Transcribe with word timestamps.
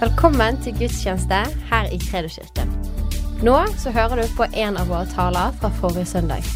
Velkommen 0.00 0.56
til 0.64 0.72
gudstjeneste 0.78 1.38
her 1.68 1.88
i 1.92 1.98
Kredoskirken. 2.00 2.70
Nå 3.44 3.56
så 3.82 3.90
hører 3.92 4.22
du 4.22 4.30
på 4.32 4.46
en 4.48 4.78
av 4.80 4.88
våre 4.88 5.04
taler 5.12 5.52
fra 5.60 5.68
forrige 5.76 6.06
søndag. 6.08 6.46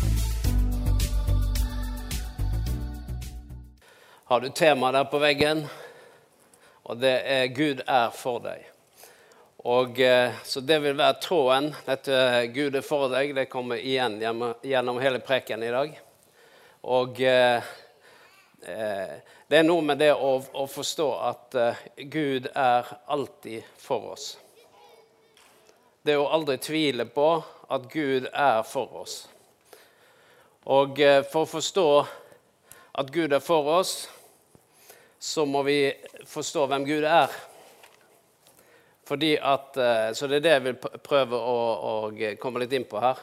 Har 4.30 4.40
du 4.40 4.48
tema 4.48 4.94
der 4.96 5.04
på 5.12 5.20
veggen? 5.20 5.60
Og 6.88 6.96
det 7.02 7.20
er 7.24 7.52
'Gud 7.52 7.82
er 7.86 8.10
for 8.16 8.40
deg'. 8.40 8.64
Og, 9.58 10.00
eh, 10.00 10.32
så 10.44 10.60
det 10.60 10.82
vil 10.82 10.96
være 10.96 11.20
tråden. 11.20 11.74
Dette 11.86 12.46
'Gud 12.46 12.74
er 12.74 12.80
for 12.80 13.08
deg' 13.08 13.34
det 13.34 13.50
kommer 13.50 13.76
igjen 13.76 14.18
gjennom 14.62 15.00
hele 15.00 15.18
preken 15.18 15.62
i 15.62 15.70
dag. 15.70 16.00
Og 16.82 17.20
eh, 17.20 17.62
eh, 18.62 19.20
det 19.48 19.58
er 19.58 19.66
noe 19.66 19.84
med 19.84 19.98
det 20.00 20.14
å, 20.16 20.38
å 20.40 20.64
forstå 20.70 21.06
at 21.20 21.56
uh, 21.60 21.80
Gud 22.08 22.46
er 22.48 22.88
alltid 23.12 23.66
for 23.76 24.14
oss. 24.14 24.38
Det 26.04 26.16
å 26.16 26.30
aldri 26.32 26.56
tvile 26.64 27.04
på 27.04 27.28
at 27.68 27.84
Gud 27.92 28.30
er 28.32 28.62
for 28.64 29.02
oss. 29.02 29.18
Og 30.64 30.96
uh, 30.96 31.20
for 31.28 31.44
å 31.44 31.50
forstå 31.50 31.88
at 33.02 33.12
Gud 33.12 33.36
er 33.36 33.44
for 33.44 33.68
oss, 33.74 33.92
så 35.20 35.44
må 35.44 35.60
vi 35.68 35.92
forstå 36.28 36.64
hvem 36.70 36.88
Gud 36.88 37.04
er. 37.04 37.36
Fordi 39.04 39.34
at, 39.36 39.76
uh, 39.76 40.08
så 40.16 40.30
det 40.30 40.40
er 40.40 40.46
det 40.48 40.56
jeg 40.56 40.66
vil 40.70 40.80
prøve 41.04 41.36
å, 41.36 41.60
å 41.92 41.94
komme 42.40 42.64
litt 42.64 42.72
inn 42.72 42.88
på 42.88 43.04
her. 43.04 43.20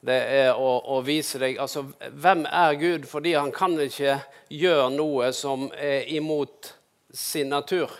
Det 0.00 0.16
er 0.16 0.56
å, 0.56 0.68
å 0.96 1.00
vise 1.04 1.38
deg 1.42 1.58
altså, 1.60 1.84
hvem 2.08 2.46
er 2.48 2.76
Gud, 2.80 3.04
fordi 3.08 3.34
han 3.36 3.52
kan 3.52 3.76
ikke 3.80 4.16
gjøre 4.48 4.88
noe 4.94 5.28
som 5.36 5.66
er 5.76 6.08
imot 6.08 6.72
sin 7.12 7.52
natur. 7.52 7.92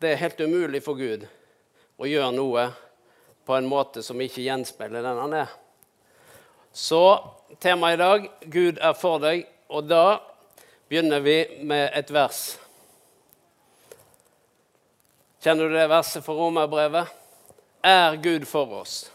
Det 0.00 0.14
er 0.14 0.22
helt 0.22 0.40
umulig 0.40 0.80
for 0.84 0.96
Gud 0.96 1.26
å 2.00 2.08
gjøre 2.08 2.32
noe 2.32 2.64
på 3.44 3.54
en 3.56 3.68
måte 3.68 4.02
som 4.02 4.20
ikke 4.24 4.44
gjenspeiler 4.44 5.04
den 5.04 5.20
han 5.20 5.36
er. 5.44 5.52
Så 6.72 7.20
temaet 7.60 7.98
i 7.98 8.02
dag 8.02 8.28
Gud 8.50 8.80
er 8.82 8.96
for 8.98 9.20
deg, 9.22 9.44
og 9.68 9.86
da 9.86 10.18
begynner 10.88 11.20
vi 11.22 11.38
med 11.62 11.90
et 11.92 12.10
vers. 12.10 12.54
Kjenner 15.44 15.68
du 15.68 15.76
det 15.76 15.90
verset 15.92 16.24
fra 16.24 16.34
Romerbrevet? 16.34 17.12
Er 17.84 18.16
Gud 18.16 18.48
for 18.48 18.80
oss? 18.80 19.13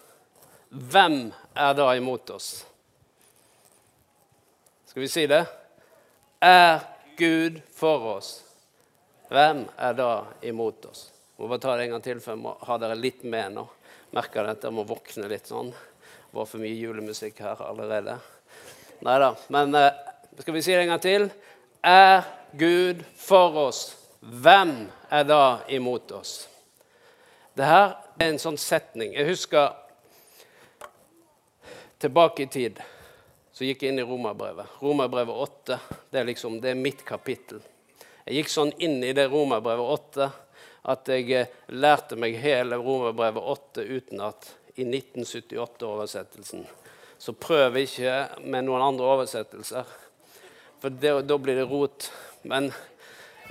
Hvem 0.69 1.31
er 1.53 1.73
da 1.73 1.87
imot 1.97 2.29
oss? 2.29 2.65
Skal 4.85 5.01
vi 5.01 5.07
si 5.09 5.25
det? 5.27 5.41
Er 6.39 6.79
Gud 7.17 7.57
for 7.73 8.05
oss? 8.15 8.43
Hvem 9.29 9.63
er 9.77 9.95
da 9.97 10.11
imot 10.45 10.85
oss? 10.85 11.07
Jeg 11.09 11.41
må 11.41 11.49
bare 11.49 11.63
ta 11.63 11.73
det 11.77 11.87
en 11.87 11.95
gang 11.95 12.05
til, 12.05 12.21
for 12.21 12.35
jeg 12.35 12.43
må 12.43 12.53
ha 12.67 12.77
dere 12.81 12.99
litt 12.99 13.25
med 13.25 13.57
nå. 13.57 13.65
Merker 14.13 14.45
dette, 14.45 14.69
jeg 14.69 14.77
må 14.77 14.85
våkne 14.85 15.29
litt 15.31 15.49
sånn. 15.49 15.71
Det 15.73 16.37
var 16.37 16.49
for 16.49 16.61
mye 16.61 16.77
julemusikk 16.77 17.41
her 17.45 17.65
allerede. 17.65 18.19
Nei 19.05 19.17
da. 19.23 19.33
Men 19.49 19.73
eh, 19.77 19.89
skal 20.37 20.53
vi 20.53 20.63
si 20.65 20.75
det 20.75 20.85
en 20.85 20.93
gang 20.93 21.03
til? 21.03 21.29
Er 21.81 22.25
Gud 22.59 23.01
for 23.17 23.57
oss? 23.65 23.83
Hvem 24.21 24.83
er 25.09 25.25
da 25.25 25.43
imot 25.73 26.13
oss? 26.13 26.43
Det 27.57 27.65
her 27.65 27.95
er 28.19 28.27
en 28.29 28.41
sånn 28.41 28.57
setning. 28.61 29.15
Jeg 29.17 29.31
husker 29.31 29.73
tilbake 31.99 32.45
i 32.45 32.51
tid 32.51 32.81
så 33.51 33.65
gikk 33.67 33.81
jeg 33.83 33.91
inn 33.91 33.99
i 33.99 34.05
Romerbrevet. 34.07 34.77
Romerbrevet 34.79 35.35
8 35.35 35.79
det 36.11 36.21
er 36.21 36.27
liksom, 36.29 36.59
det 36.63 36.71
er 36.71 36.79
mitt 36.79 37.01
kapittel. 37.05 37.59
Jeg 38.23 38.39
gikk 38.39 38.51
sånn 38.53 38.71
inn 38.79 39.01
i 39.03 39.11
det 39.17 39.25
Romerbrevet 39.31 39.89
8 39.95 40.29
at 40.93 41.11
jeg 41.11 41.31
eh, 41.35 41.49
lærte 41.75 42.15
meg 42.15 42.37
hele 42.39 42.79
Romerbrevet 42.79 43.43
8 43.43 43.83
utenat 43.83 44.47
i 44.79 44.85
1978-oversettelsen. 44.85 46.63
Så 47.19 47.35
prøv 47.35 47.81
ikke 47.81 48.13
med 48.47 48.63
noen 48.63 48.85
andre 48.85 49.09
oversettelser, 49.17 49.89
for 50.79 50.95
det, 51.03 51.11
da 51.27 51.35
blir 51.35 51.59
det 51.59 51.67
rot. 51.67 52.07
Men 52.47 52.69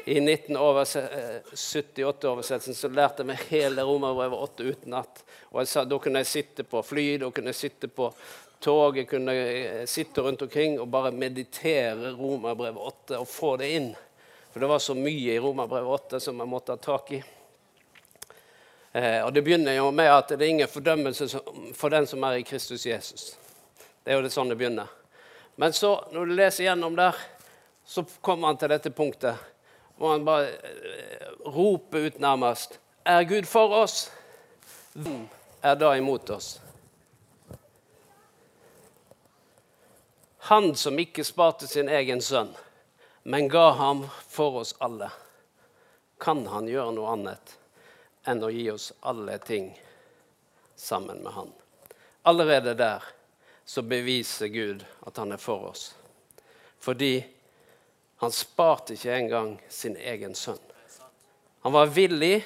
i 0.05 0.21
1978-oversettelsen 0.21 2.75
så 2.75 2.89
lærte 2.89 3.23
jeg 3.23 3.27
meg 3.31 3.39
hele 3.51 3.83
Romerbrevet 3.85 4.39
8 4.39 4.65
utenat. 4.65 5.25
Og 5.51 5.61
jeg 5.63 5.69
sa, 5.71 5.85
da 5.85 5.99
kunne 6.03 6.19
jeg 6.23 6.33
sitte 6.33 6.63
på 6.69 6.83
fly, 6.85 7.07
da 7.23 7.31
kunne 7.35 7.51
jeg 7.53 7.63
sitte 7.63 7.87
på 7.89 8.13
tog, 8.61 8.99
jeg 8.99 9.09
kunne 9.09 9.35
eh, 9.35 9.87
sitte 9.87 10.23
rundt 10.23 10.43
omkring 10.43 10.81
og 10.81 10.89
bare 10.91 11.11
meditere 11.15 12.13
Romerbrevet 12.17 12.83
8 12.83 13.19
og 13.21 13.29
få 13.29 13.57
det 13.61 13.71
inn. 13.77 13.91
For 14.53 14.61
det 14.61 14.71
var 14.71 14.83
så 14.83 14.95
mye 14.99 15.35
i 15.35 15.39
Romerbrevet 15.39 16.09
8 16.09 16.21
som 16.21 16.41
jeg 16.41 16.51
måtte 16.51 16.75
ha 16.75 16.83
tak 16.83 17.13
i. 17.13 17.23
Eh, 18.93 19.21
og 19.25 19.33
Det 19.33 19.43
begynner 19.43 19.79
jo 19.79 19.91
med 19.91 20.11
at 20.11 20.35
det 20.35 20.43
er 20.43 20.55
ingen 20.55 20.69
fordømmelse 20.69 21.29
for 21.77 21.95
den 21.95 22.07
som 22.07 22.25
er 22.25 22.41
i 22.41 22.47
Kristus 22.47 22.87
Jesus. 22.87 23.37
Det 24.03 24.13
er 24.13 24.19
jo 24.19 24.25
det 24.25 24.35
sånn 24.35 24.51
det 24.51 24.59
begynner. 24.59 24.89
Men 25.59 25.73
så, 25.73 25.99
når 26.13 26.27
du 26.27 26.35
leser 26.39 26.65
gjennom 26.65 26.97
der, 26.97 27.17
så 27.87 28.05
kommer 28.21 28.51
han 28.51 28.59
til 28.61 28.71
dette 28.71 28.93
punktet 28.95 29.39
hvor 29.99 30.15
han 30.15 30.25
bare 30.25 30.49
eh, 30.49 31.29
roper 31.45 31.99
ut 31.99 32.19
nærmest 32.19 32.79
Er 33.05 33.23
Gud 33.25 33.47
for 33.47 33.73
oss? 33.73 34.11
Hvem 34.93 35.29
er 35.63 35.75
da 35.75 35.95
imot 35.97 36.31
oss? 36.31 36.61
Han 40.49 40.75
som 40.75 40.99
ikke 40.99 41.25
sparte 41.25 41.67
sin 41.67 41.89
egen 41.89 42.21
sønn, 42.23 42.51
men 43.23 43.49
ga 43.49 43.71
ham 43.77 44.07
for 44.29 44.61
oss 44.61 44.75
alle. 44.81 45.11
Kan 46.21 46.47
han 46.47 46.69
gjøre 46.69 46.95
noe 46.97 47.11
annet 47.13 47.55
enn 48.29 48.45
å 48.45 48.51
gi 48.53 48.69
oss 48.73 48.91
alle 49.01 49.39
ting 49.45 49.71
sammen 50.77 51.23
med 51.25 51.33
han? 51.33 51.53
Allerede 52.29 52.75
der 52.75 53.05
så 53.65 53.83
beviser 53.83 54.49
Gud 54.53 54.85
at 55.07 55.17
han 55.17 55.33
er 55.33 55.41
for 55.43 55.71
oss. 55.73 55.91
Fordi 56.81 57.25
han 58.19 58.33
sparte 58.35 58.95
ikke 58.95 59.15
engang 59.15 59.53
sin 59.69 59.97
egen 59.97 60.35
sønn. 60.35 60.63
Han 61.63 61.75
var 61.75 61.91
villig 61.95 62.41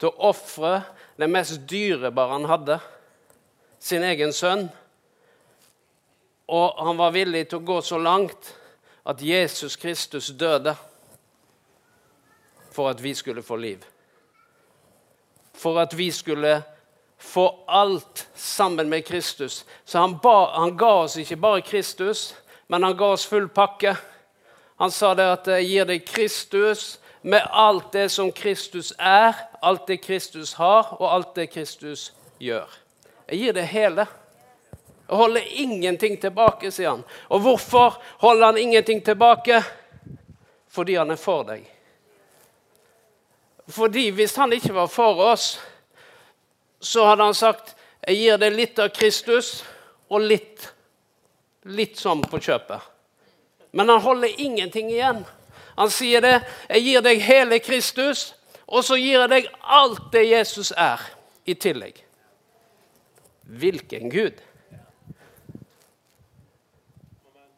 til 0.00 0.10
å 0.10 0.30
ofre 0.32 0.80
det 1.20 1.28
mest 1.30 1.62
dyrebare 1.70 2.38
han 2.38 2.48
hadde, 2.50 2.78
sin 3.82 4.02
egen 4.06 4.32
sønn. 4.34 4.66
Og 6.50 6.82
han 6.82 6.98
var 6.98 7.14
villig 7.14 7.46
til 7.48 7.60
å 7.60 7.66
gå 7.66 7.78
så 7.86 7.98
langt 8.02 8.52
at 9.06 9.22
Jesus 9.22 9.76
Kristus 9.76 10.32
døde 10.38 10.74
for 12.72 12.90
at 12.90 13.02
vi 13.02 13.14
skulle 13.14 13.42
få 13.46 13.56
liv. 13.56 13.82
For 15.54 15.78
at 15.82 15.94
vi 15.98 16.10
skulle 16.10 16.62
få 17.22 17.64
alt 17.68 18.28
sammen 18.34 18.88
med 18.88 19.06
Kristus. 19.06 19.64
Så 19.84 19.98
han, 19.98 20.18
ba, 20.22 20.50
han 20.58 20.76
ga 20.76 20.94
oss 21.04 21.16
ikke 21.16 21.36
bare 21.36 21.62
Kristus, 21.62 22.32
men 22.66 22.82
han 22.82 22.96
ga 22.96 23.12
oss 23.14 23.26
full 23.26 23.46
pakke. 23.48 23.94
Han 24.82 24.90
sa 24.90 25.14
det 25.14 25.22
at 25.22 25.46
'jeg 25.46 25.66
gir 25.66 25.84
deg 25.84 26.04
Kristus 26.04 26.98
med 27.22 27.42
alt 27.50 27.92
det 27.92 28.10
som 28.10 28.32
Kristus 28.32 28.92
er, 28.98 29.32
alt 29.62 29.86
det 29.86 30.00
Kristus 30.02 30.52
har, 30.52 30.96
og 31.00 31.14
alt 31.14 31.36
det 31.36 31.50
Kristus 31.50 32.12
gjør'. 32.40 32.78
Jeg 33.28 33.38
gir 33.38 33.52
det 33.52 33.66
hele. 33.66 34.06
Jeg 35.08 35.16
holder 35.16 35.40
ingenting 35.50 36.20
tilbake, 36.20 36.70
sier 36.70 36.90
han. 36.90 37.04
Og 37.28 37.40
hvorfor 37.40 38.02
holder 38.18 38.46
han 38.46 38.58
ingenting 38.58 39.04
tilbake? 39.04 39.62
Fordi 40.68 40.94
han 40.94 41.10
er 41.10 41.16
for 41.16 41.42
deg. 41.42 41.70
Fordi 43.68 44.10
hvis 44.10 44.36
han 44.36 44.52
ikke 44.52 44.74
var 44.74 44.86
for 44.86 45.14
oss, 45.14 45.60
så 46.80 47.06
hadde 47.06 47.22
han 47.24 47.34
sagt 47.34 47.76
jeg 48.06 48.16
gir 48.16 48.36
deg 48.36 48.52
litt 48.52 48.78
av 48.78 48.88
Kristus 48.88 49.64
og 50.10 50.20
litt, 50.20 50.72
litt 51.64 51.98
sånn 51.98 52.22
på 52.22 52.38
kjøpet. 52.38 52.91
Men 53.72 53.88
han 53.88 54.00
holder 54.04 54.40
ingenting 54.40 54.90
igjen. 54.92 55.24
Han 55.76 55.90
sier 55.90 56.20
det. 56.20 56.36
Jeg 56.68 56.84
gir 56.84 57.04
deg 57.04 57.24
hele 57.24 57.58
Kristus, 57.64 58.32
og 58.68 58.84
så 58.84 58.98
gir 59.00 59.22
jeg 59.22 59.32
deg 59.32 59.50
alt 59.62 60.10
det 60.12 60.26
Jesus 60.28 60.72
er, 60.76 61.00
i 61.48 61.56
tillegg. 61.58 61.96
Hvilken 63.42 64.12
Gud! 64.12 64.38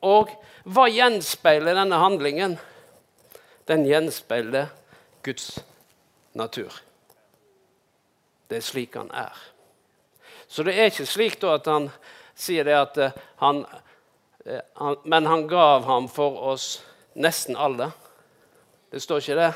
Og 0.05 0.31
hva 0.69 0.87
gjenspeiler 0.93 1.77
denne 1.77 1.99
handlingen? 2.01 2.59
Den 3.69 3.87
gjenspeiler 3.89 4.69
Guds 5.25 5.59
natur. 6.37 6.73
Det 8.49 8.61
er 8.61 8.67
slik 8.67 8.97
han 8.99 9.11
er. 9.17 9.33
Så 10.49 10.63
det 10.63 10.77
er 10.77 10.93
ikke 10.93 11.09
slik 11.09 11.45
at 11.49 11.67
han 11.71 11.89
sier 12.37 12.67
det 12.67 12.77
at 12.77 12.99
eh, 13.01 13.17
han 13.41 13.65
Men 15.05 15.27
han 15.27 15.47
gav 15.49 15.85
ham 15.85 16.09
for 16.09 16.41
oss 16.53 16.83
nesten 17.15 17.57
alle. 17.57 17.91
Det 18.91 19.01
står 19.01 19.23
ikke 19.23 19.39
det. 19.39 19.53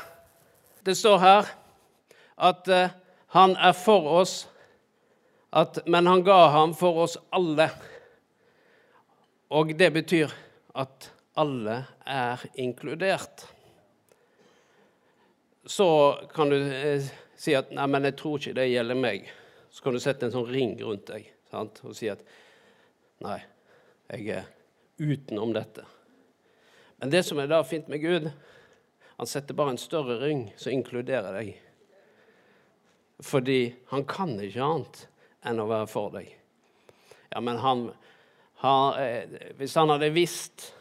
Det 0.83 0.95
står 0.97 1.17
her 1.21 1.51
at 2.39 2.67
eh, 2.71 2.95
han 3.35 3.53
er 3.59 3.75
for 3.75 4.07
oss, 4.21 4.47
at, 5.51 5.81
men 5.85 6.07
han 6.07 6.23
ga 6.23 6.47
ham 6.55 6.73
for 6.77 7.03
oss 7.03 7.17
alle. 7.35 7.69
Og 9.53 9.75
det 9.77 9.91
betyr 9.93 10.33
at 10.75 11.11
alle 11.37 11.83
er 12.05 12.45
inkludert. 12.55 13.45
så 15.69 16.19
kan 16.33 16.49
du 16.49 16.55
eh, 16.57 17.03
si 17.37 17.53
at 17.53 17.69
'nei, 17.71 17.85
men 17.87 18.03
jeg 18.03 18.15
tror 18.17 18.39
ikke 18.39 18.55
det 18.57 18.71
gjelder 18.71 18.97
meg'. 18.97 19.27
Så 19.69 19.83
kan 19.83 19.93
du 19.93 19.99
sette 20.01 20.25
en 20.25 20.33
sånn 20.33 20.49
ring 20.49 20.71
rundt 20.81 21.05
deg 21.11 21.27
sant? 21.51 21.81
og 21.85 21.93
si 21.95 22.09
at 22.09 22.23
'nei, 23.21 23.37
jeg 24.09 24.39
er 24.39 24.47
utenom 24.99 25.53
dette'. 25.55 25.85
Men 26.97 27.09
det 27.09 27.23
som 27.23 27.39
er 27.39 27.47
da 27.47 27.63
fint 27.63 27.87
med 27.87 28.01
Gud, 28.01 28.31
han 29.17 29.27
setter 29.27 29.53
bare 29.53 29.75
en 29.75 29.77
større 29.77 30.19
ring 30.19 30.53
som 30.55 30.71
inkluderer 30.71 31.33
deg. 31.35 31.53
Fordi 33.19 33.75
han 33.91 34.05
kan 34.07 34.35
ikke 34.39 34.63
annet 34.63 35.01
enn 35.47 35.59
å 35.59 35.67
være 35.67 35.87
for 35.91 36.11
deg. 36.13 36.29
Ja, 37.29 37.41
men 37.43 37.59
han, 37.61 37.89
han 38.63 38.99
eh, 38.99 39.51
Hvis 39.59 39.75
han 39.77 39.91
hadde 39.91 40.09
visst 40.15 40.71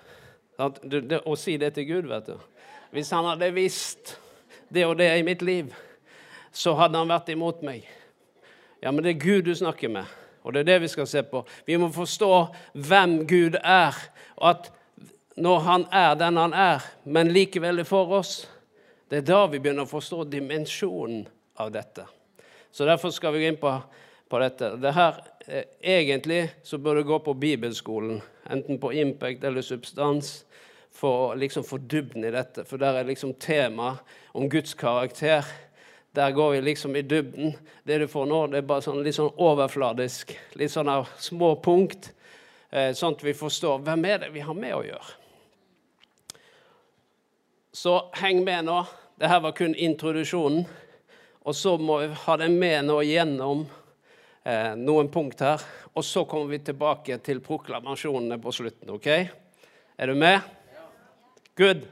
at, 0.57 0.79
det, 0.83 1.21
Å 1.21 1.35
si 1.37 1.59
det 1.61 1.75
til 1.77 1.85
Gud, 1.91 2.07
vet 2.09 2.31
du 2.31 2.39
Hvis 2.95 3.11
han 3.13 3.27
hadde 3.29 3.51
visst 3.53 4.17
det 4.73 4.87
og 4.87 4.97
det 4.99 5.11
i 5.19 5.25
mitt 5.25 5.43
liv, 5.43 5.71
så 6.53 6.75
hadde 6.77 7.01
han 7.01 7.09
vært 7.09 7.31
imot 7.33 7.63
meg. 7.65 7.87
Ja, 8.83 8.91
men 8.93 9.01
det 9.01 9.15
er 9.15 9.23
Gud 9.23 9.47
du 9.47 9.55
snakker 9.57 9.89
med, 9.89 10.05
og 10.49 10.55
det 10.55 10.63
er 10.63 10.69
det 10.71 10.79
vi 10.87 10.89
skal 10.89 11.07
se 11.07 11.21
på. 11.29 11.43
Vi 11.69 11.77
må 11.77 11.91
forstå 11.93 12.33
hvem 12.89 13.19
Gud 13.29 13.59
er, 13.61 13.97
og 14.41 14.47
at 14.55 14.71
når 15.37 15.59
han 15.67 15.85
er 15.93 16.15
den 16.17 16.41
han 16.41 16.55
er, 16.57 16.87
men 17.05 17.29
likevel 17.37 17.83
er 17.83 17.89
for 17.89 18.15
oss, 18.17 18.47
det 19.13 19.21
er 19.21 19.27
da 19.29 19.43
vi 19.53 19.61
begynner 19.61 19.85
å 19.85 19.91
forstå 19.91 20.25
dimensjonen 20.33 21.27
av 21.61 21.69
dette. 21.75 22.07
Så 22.73 22.89
derfor 22.89 23.13
skal 23.13 23.37
vi 23.37 23.45
gå 23.45 23.53
inn 23.53 23.61
på, 23.61 23.75
på 24.29 24.41
dette. 24.41 24.73
Det 24.81 24.95
her, 24.97 25.21
eh, 25.45 25.69
egentlig 25.85 26.47
så 26.65 26.81
bør 26.81 27.03
du 27.03 27.11
gå 27.13 27.21
på 27.29 27.37
bibelskolen, 27.37 28.23
enten 28.49 28.81
på 28.81 28.95
Impact 28.97 29.45
eller 29.45 29.65
Substans, 29.65 30.47
for 30.97 31.29
å 31.29 31.39
liksom 31.39 31.65
få 31.69 31.77
dybden 31.79 32.25
i 32.25 32.33
dette. 32.33 32.65
For 32.65 32.81
der 32.81 32.97
er 32.97 33.09
liksom 33.09 33.37
tema 33.37 33.99
om 34.33 34.49
Guds 34.49 34.73
karakter. 34.75 35.45
Der 36.19 36.31
går 36.31 36.51
vi 36.51 36.61
liksom 36.61 36.97
i 36.97 37.03
dybden. 37.03 37.53
Det 37.83 37.99
du 37.99 38.09
får 38.09 38.25
nå, 38.27 38.39
det 38.51 38.59
er 38.59 38.65
bare 38.67 38.83
sånn 38.83 39.05
litt 39.07 39.15
sånn 39.15 39.37
overfladisk. 39.39 40.33
Litt 40.59 40.73
sånn 40.73 40.89
av 40.91 41.07
små 41.23 41.53
punkt, 41.63 42.09
eh, 42.75 42.91
sånn 42.91 43.15
at 43.15 43.23
vi 43.23 43.37
forstår 43.39 43.85
hvem 43.87 44.03
er 44.09 44.25
det 44.25 44.31
vi 44.35 44.43
har 44.43 44.57
med 44.59 44.75
å 44.75 44.81
gjøre. 44.83 45.13
Så 47.71 47.93
heng 48.19 48.43
med 48.43 48.67
nå. 48.67 48.81
Dette 49.15 49.39
var 49.45 49.55
kun 49.55 49.77
introduksjonen. 49.79 50.67
Og 51.47 51.55
så 51.55 51.77
må 51.79 52.01
vi 52.03 52.09
ha 52.25 52.37
det 52.43 52.49
med 52.51 52.89
nå 52.89 52.97
gjennom 53.07 53.63
eh, 54.43 54.75
noen 54.75 55.13
punkt 55.15 55.47
her. 55.47 55.63
Og 55.95 56.03
så 56.03 56.25
kommer 56.27 56.51
vi 56.51 56.65
tilbake 56.67 57.21
til 57.23 57.45
proklamasjonene 57.47 58.41
på 58.43 58.57
slutten. 58.59 58.91
ok? 58.91 59.07
Er 59.07 60.11
du 60.11 60.19
med? 60.19 60.43
Good. 61.55 61.87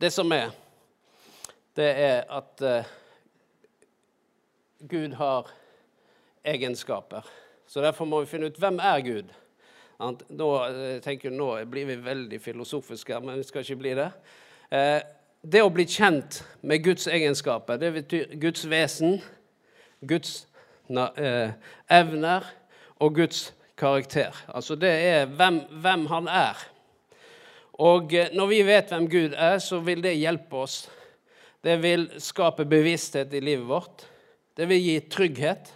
Det 0.00 0.12
som 0.12 0.32
er, 0.32 0.50
det 1.76 1.88
er 1.88 2.22
at 2.28 2.62
uh, 2.62 2.88
Gud 4.88 5.14
har 5.16 5.50
egenskaper. 6.44 7.24
Så 7.66 7.80
derfor 7.80 8.04
må 8.04 8.20
vi 8.20 8.30
finne 8.30 8.50
ut 8.50 8.60
hvem 8.60 8.78
er 8.78 9.00
Gud 9.00 9.34
nå, 9.98 10.66
eh, 10.66 11.00
tenker, 11.00 11.30
nå 11.30 11.64
blir 11.64 11.86
vi 11.86 11.96
veldig 11.96 12.40
filosofiske 12.40 13.20
men 13.20 13.38
vi 13.40 13.46
skal 13.48 13.64
ikke 13.64 13.80
bli 13.80 13.94
det. 13.96 14.10
Eh, 14.70 15.00
det 15.46 15.62
å 15.62 15.70
bli 15.70 15.86
kjent 15.86 16.42
med 16.62 16.84
Guds 16.84 17.06
egenskaper, 17.06 17.78
det 17.78 17.92
betyr 17.94 18.34
Guds 18.40 18.64
vesen, 18.68 19.20
Guds 20.00 20.46
eh, 20.90 21.52
evner 21.88 22.44
og 22.98 23.14
Guds 23.14 23.52
karakter. 23.76 24.34
Altså 24.48 24.74
det 24.74 24.90
er 24.90 25.26
hvem, 25.26 25.60
hvem 25.82 26.06
han 26.06 26.28
er. 26.28 26.66
Og 27.82 28.12
når 28.32 28.48
vi 28.48 28.60
vet 28.64 28.92
hvem 28.92 29.08
Gud 29.10 29.34
er, 29.36 29.58
så 29.60 29.82
vil 29.84 30.00
det 30.04 30.16
hjelpe 30.16 30.62
oss. 30.64 30.86
Det 31.60 31.76
vil 31.82 32.06
skape 32.22 32.64
bevissthet 32.68 33.34
i 33.36 33.42
livet 33.42 33.66
vårt. 33.68 34.06
Det 34.56 34.68
vil 34.70 34.80
gi 34.80 34.96
trygghet. 35.12 35.72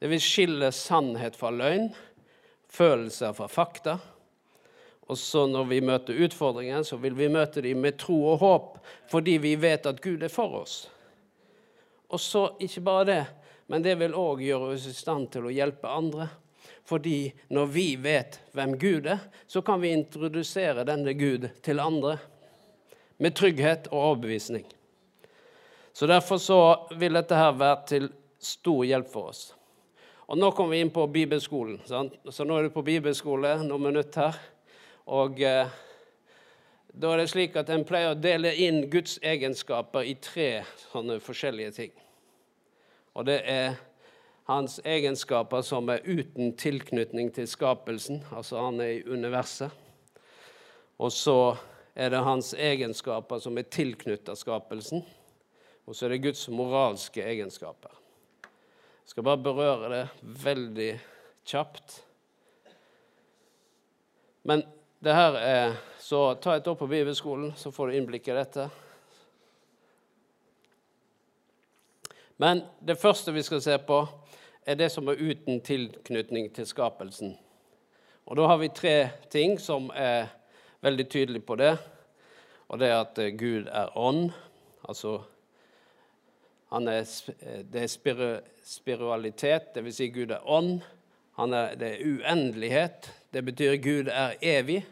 Det 0.00 0.08
vil 0.10 0.22
skille 0.22 0.72
sannhet 0.74 1.36
fra 1.38 1.52
løgn 1.52 1.90
følelser 2.72 3.32
fra 3.36 3.48
fakta. 3.48 3.98
Og 5.10 5.18
så 5.18 5.44
når 5.50 5.68
vi 5.68 5.80
møter 5.84 6.20
utfordringer, 6.24 6.84
så 6.86 6.96
vil 6.96 7.16
vi 7.18 7.28
møte 7.32 7.62
dem 7.64 7.82
med 7.84 7.98
tro 8.00 8.16
og 8.32 8.40
håp, 8.40 8.78
fordi 9.10 9.36
vi 9.42 9.56
vet 9.60 9.86
at 9.88 10.00
Gud 10.00 10.22
er 10.24 10.32
for 10.32 10.62
oss. 10.62 10.76
Og 12.12 12.20
så 12.20 12.46
ikke 12.62 12.84
bare 12.86 13.08
det, 13.08 13.22
men 13.68 13.84
det 13.84 13.98
vil 14.00 14.16
òg 14.16 14.40
gjøre 14.44 14.72
oss 14.74 14.86
i 14.88 14.94
stand 14.96 15.28
til 15.32 15.48
å 15.48 15.52
hjelpe 15.52 15.90
andre. 15.90 16.30
Fordi 16.84 17.32
når 17.48 17.66
vi 17.70 17.86
vet 17.96 18.40
hvem 18.52 18.76
Gud 18.78 19.06
er, 19.06 19.22
så 19.46 19.62
kan 19.62 19.80
vi 19.82 19.92
introdusere 19.94 20.84
denne 20.84 21.14
Gud 21.14 21.48
til 21.62 21.80
andre 21.80 22.16
med 23.22 23.36
trygghet 23.38 23.86
og 23.92 23.98
overbevisning. 24.00 24.66
Så 25.92 26.06
Derfor 26.06 26.36
så 26.36 26.60
vil 26.98 27.14
dette 27.14 27.36
her 27.36 27.52
være 27.52 27.86
til 27.86 28.08
stor 28.42 28.84
hjelp 28.84 29.12
for 29.12 29.30
oss. 29.30 29.52
Og 30.26 30.38
nå 30.38 30.50
kommer 30.56 30.74
vi 30.74 30.80
inn 30.82 30.90
på 30.90 31.06
bibelskolen. 31.12 31.80
Sant? 31.86 32.14
Så 32.30 32.44
nå 32.44 32.56
er 32.56 32.66
du 32.66 32.74
på 32.74 32.84
bibelskole 32.86 33.58
noen 33.66 33.90
minutter 33.90 34.32
her. 34.32 34.38
Og 35.12 35.40
eh, 35.42 35.70
da 36.92 37.10
er 37.12 37.22
det 37.22 37.30
slik 37.32 37.56
at 37.58 37.70
en 37.72 37.84
pleier 37.84 38.14
å 38.14 38.18
dele 38.18 38.54
inn 38.64 38.86
Guds 38.90 39.18
egenskaper 39.22 40.06
i 40.06 40.14
tre 40.22 40.62
sånne 40.90 41.18
forskjellige 41.22 41.74
ting. 41.76 41.92
Og 43.12 43.26
det 43.28 43.38
er 43.48 43.76
hans 44.48 44.80
egenskaper 44.84 45.62
som 45.62 45.88
er 45.92 46.02
uten 46.04 46.52
tilknytning 46.58 47.30
til 47.34 47.46
skapelsen, 47.48 48.22
altså 48.34 48.64
han 48.64 48.80
er 48.80 48.98
i 48.98 49.04
universet. 49.06 49.70
Og 50.98 51.12
så 51.12 51.56
er 51.94 52.12
det 52.12 52.22
hans 52.24 52.52
egenskaper 52.54 53.42
som 53.42 53.58
er 53.58 53.68
tilknyttet 53.70 54.38
skapelsen. 54.38 55.02
Og 55.86 55.96
så 55.96 56.06
er 56.06 56.14
det 56.14 56.22
Guds 56.22 56.46
moralske 56.48 57.24
egenskaper. 57.24 57.90
Jeg 59.02 59.14
skal 59.14 59.26
bare 59.26 59.42
berøre 59.42 59.90
det 59.90 60.04
veldig 60.44 60.92
kjapt. 61.44 61.98
Men 64.46 64.62
det 65.02 65.14
her 65.14 65.38
er 65.38 65.74
Så 66.02 66.34
ta 66.34 66.56
et 66.56 66.66
år 66.66 66.74
på 66.74 66.86
bibelskolen, 66.86 67.54
så 67.56 67.70
får 67.70 67.86
du 67.86 67.96
innblikk 67.96 68.26
i 68.28 68.34
dette. 68.36 68.66
Men 72.36 72.60
det 72.84 72.98
første 73.00 73.32
vi 73.32 73.42
skal 73.42 73.62
se 73.62 73.78
på, 73.78 74.00
er 74.66 74.74
det 74.74 74.90
som 74.92 75.08
er 75.08 75.20
uten 75.20 75.60
tilknytning 75.60 76.52
til 76.54 76.66
skapelsen. 76.66 77.38
Og 78.26 78.36
Da 78.36 78.46
har 78.46 78.56
vi 78.56 78.68
tre 78.68 79.10
ting 79.30 79.60
som 79.60 79.90
er 79.94 80.26
veldig 80.80 81.08
tydelige 81.08 81.42
på 81.46 81.56
det. 81.56 81.78
Og 82.68 82.78
det 82.78 82.88
er 82.88 83.00
at 83.00 83.18
Gud 83.38 83.66
er 83.66 83.98
ånd, 83.98 84.30
altså 84.88 85.22
er, 86.72 87.04
det 87.72 87.82
er 87.82 87.86
spiritualitet, 88.64 89.74
dvs. 89.74 89.96
Si 89.96 90.08
Gud 90.08 90.30
er 90.30 90.48
ånd. 90.48 90.80
Er, 91.38 91.74
det 91.74 91.88
er 91.88 92.06
uendelighet. 92.06 93.12
Det 93.32 93.44
betyr 93.44 93.76
Gud 93.76 94.08
er 94.08 94.34
evig. 94.42 94.86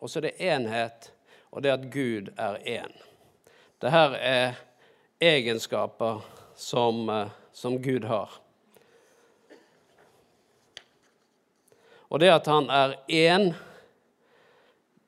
Og 0.00 0.10
så 0.10 0.18
er 0.18 0.28
det 0.28 0.40
enhet, 0.40 1.12
og 1.50 1.62
det 1.62 1.70
er 1.70 1.74
at 1.74 1.92
Gud 1.92 2.30
er 2.38 2.56
én. 2.56 2.92
Dette 3.82 4.16
er 4.16 4.54
egenskaper 5.20 6.22
som, 6.56 7.08
eh, 7.08 7.28
som 7.52 7.82
Gud 7.82 8.04
har. 8.04 8.40
Og 12.08 12.20
det 12.22 12.30
at 12.32 12.48
han 12.48 12.68
er 12.72 12.96
én, 13.08 13.50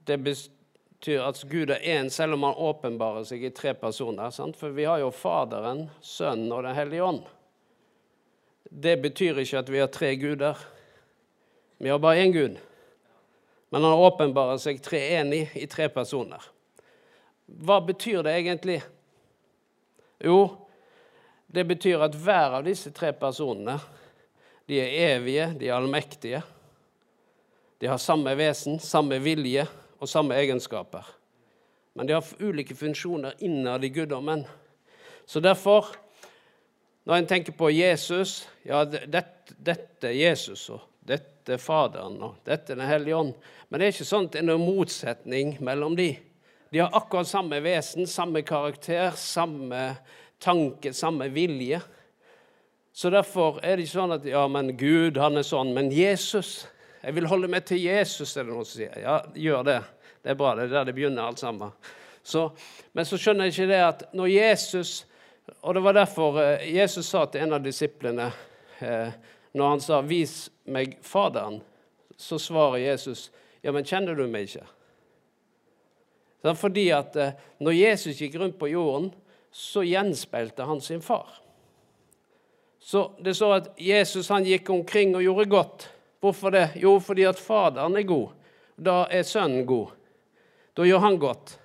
det 0.05 0.19
betyr 0.25 1.23
at 1.25 1.41
Gud 1.49 1.73
er 1.73 1.81
én, 1.81 2.11
selv 2.13 2.37
om 2.37 2.45
han 2.49 2.59
åpenbarer 2.61 3.25
seg 3.29 3.45
i 3.45 3.53
tre 3.57 3.73
personer. 3.79 4.33
Sant? 4.35 4.59
For 4.59 4.75
vi 4.77 4.85
har 4.89 5.01
jo 5.01 5.13
Faderen, 5.15 5.87
Sønnen 6.05 6.53
og 6.53 6.65
Den 6.67 6.77
hellige 6.77 7.07
ånd. 7.07 7.23
Det 8.71 8.99
betyr 9.03 9.41
ikke 9.41 9.63
at 9.65 9.73
vi 9.73 9.81
har 9.81 9.91
tre 9.91 10.13
guder. 10.21 10.59
Vi 11.81 11.89
har 11.89 11.99
bare 11.99 12.21
én 12.21 12.35
Gud. 12.35 12.59
Men 13.71 13.87
han 13.87 14.03
åpenbarer 14.03 14.59
seg 14.61 14.83
treenig 14.83 15.47
i 15.57 15.67
tre 15.71 15.89
personer. 15.89 16.43
Hva 17.47 17.81
betyr 17.83 18.23
det 18.27 18.35
egentlig? 18.37 18.81
Jo, 20.21 20.67
det 21.51 21.65
betyr 21.67 22.03
at 22.05 22.15
hver 22.15 22.59
av 22.59 22.67
disse 22.67 22.93
tre 22.95 23.11
personene 23.17 23.79
de 24.71 24.79
er 24.79 25.17
evige, 25.17 25.49
de 25.59 25.71
er 25.71 25.79
allmektige. 25.79 26.43
De 27.81 27.89
har 27.89 27.99
samme 27.99 28.35
vesen, 28.37 28.77
samme 28.79 29.17
vilje 29.25 29.65
og 30.01 30.09
samme 30.09 30.37
egenskaper. 30.37 31.07
Men 31.97 32.07
de 32.07 32.13
har 32.13 32.27
ulike 32.39 32.75
funksjoner 32.77 33.39
innad 33.41 33.85
i 33.85 33.89
guddommen. 33.89 34.45
Så 35.25 35.41
derfor, 35.41 35.87
når 37.09 37.15
en 37.15 37.29
tenker 37.31 37.57
på 37.57 37.71
Jesus 37.71 38.49
Ja, 38.63 38.85
dette, 38.85 39.55
dette 39.57 40.11
er 40.11 40.19
Jesus, 40.19 40.67
og 40.71 40.85
dette 41.01 41.55
er 41.57 41.63
Faderen, 41.63 42.19
og 42.23 42.43
dette 42.45 42.75
er 42.75 42.83
Den 42.83 42.91
hellige 42.91 43.17
ånd. 43.17 43.33
Men 43.69 43.81
det 43.81 43.87
er 43.87 43.95
ikke 43.95 44.09
sånn 44.11 44.29
at 44.29 44.35
det 44.35 44.43
er 44.43 44.49
noen 44.51 44.67
motsetning 44.67 45.55
mellom 45.65 45.97
de. 45.97 46.11
De 46.71 46.83
har 46.83 46.93
akkurat 46.95 47.27
samme 47.27 47.63
vesen, 47.65 48.05
samme 48.07 48.43
karakter, 48.47 49.17
samme 49.17 49.95
tanke, 50.39 50.93
samme 50.93 51.31
vilje. 51.33 51.81
Så 52.93 53.11
derfor 53.11 53.59
er 53.65 53.79
det 53.79 53.87
ikke 53.87 53.97
sånn 53.97 54.19
at 54.19 54.29
ja, 54.29 54.45
men 54.53 54.75
Gud, 54.77 55.17
han 55.17 55.41
er 55.41 55.49
sånn. 55.49 55.73
Men 55.75 55.89
Jesus 55.95 56.69
Jeg 57.03 57.17
vil 57.17 57.29
holde 57.31 57.49
meg 57.49 57.65
til 57.65 57.81
Jesus, 57.81 58.35
er 58.37 58.45
det 58.45 58.53
noen 58.53 58.67
som 58.69 58.77
sier. 58.77 58.97
Ja, 59.01 59.21
gjør 59.33 59.65
det. 59.65 59.79
Det 60.21 60.33
er 60.33 60.37
bra. 60.37 60.53
Det 60.57 60.67
er 60.67 60.75
der 60.75 60.91
det 60.91 60.95
begynner, 60.99 61.31
alt 61.31 61.41
sammen. 61.41 61.73
Så, 62.23 62.51
men 62.93 63.09
så 63.09 63.17
skjønner 63.17 63.49
jeg 63.49 63.55
ikke 63.55 63.71
det 63.71 63.79
at 63.81 64.03
når 64.13 64.29
Jesus 64.29 65.07
Og 65.65 65.75
det 65.75 65.81
var 65.83 65.97
derfor 65.97 66.37
eh, 66.39 66.67
Jesus 66.77 67.09
sa 67.11 67.25
til 67.27 67.43
en 67.43 67.57
av 67.57 67.63
disiplene 67.65 68.29
eh, 68.79 69.09
når 69.53 69.69
han 69.69 69.81
sa 69.83 70.01
'Vis 70.01 70.51
meg 70.65 70.99
Faderen', 71.03 71.61
så 72.17 72.39
svarer 72.39 72.77
Jesus, 72.77 73.33
'Ja, 73.63 73.73
men 73.73 73.85
kjenner 73.85 74.15
du 74.15 74.29
meg 74.29 74.47
ikke?' 74.47 74.67
Fordi 76.55 76.91
at 76.91 77.17
eh, 77.17 77.33
når 77.59 77.73
Jesus 77.73 78.21
gikk 78.21 78.39
rundt 78.39 78.59
på 78.59 78.69
jorden, 78.69 79.15
så 79.51 79.83
gjenspeilte 79.83 80.63
han 80.63 80.81
sin 80.81 81.03
far. 81.03 81.43
Så 82.79 83.11
det 83.25 83.37
står 83.37 83.55
at 83.55 83.69
Jesus 83.77 84.29
han 84.29 84.45
gikk 84.45 84.71
omkring 84.71 85.17
og 85.17 85.23
gjorde 85.23 85.51
godt. 85.51 85.91
Hvorfor 86.21 86.53
det? 86.53 86.67
Jo, 86.77 86.99
fordi 87.01 87.25
at 87.29 87.41
Faderen 87.41 87.97
er 87.97 88.05
god. 88.09 88.37
Da 88.77 89.05
er 89.13 89.25
Sønnen 89.25 89.65
god. 89.69 89.95
Da 90.77 90.85
gjør 90.85 91.03
han 91.05 91.19
godt. 91.21 91.57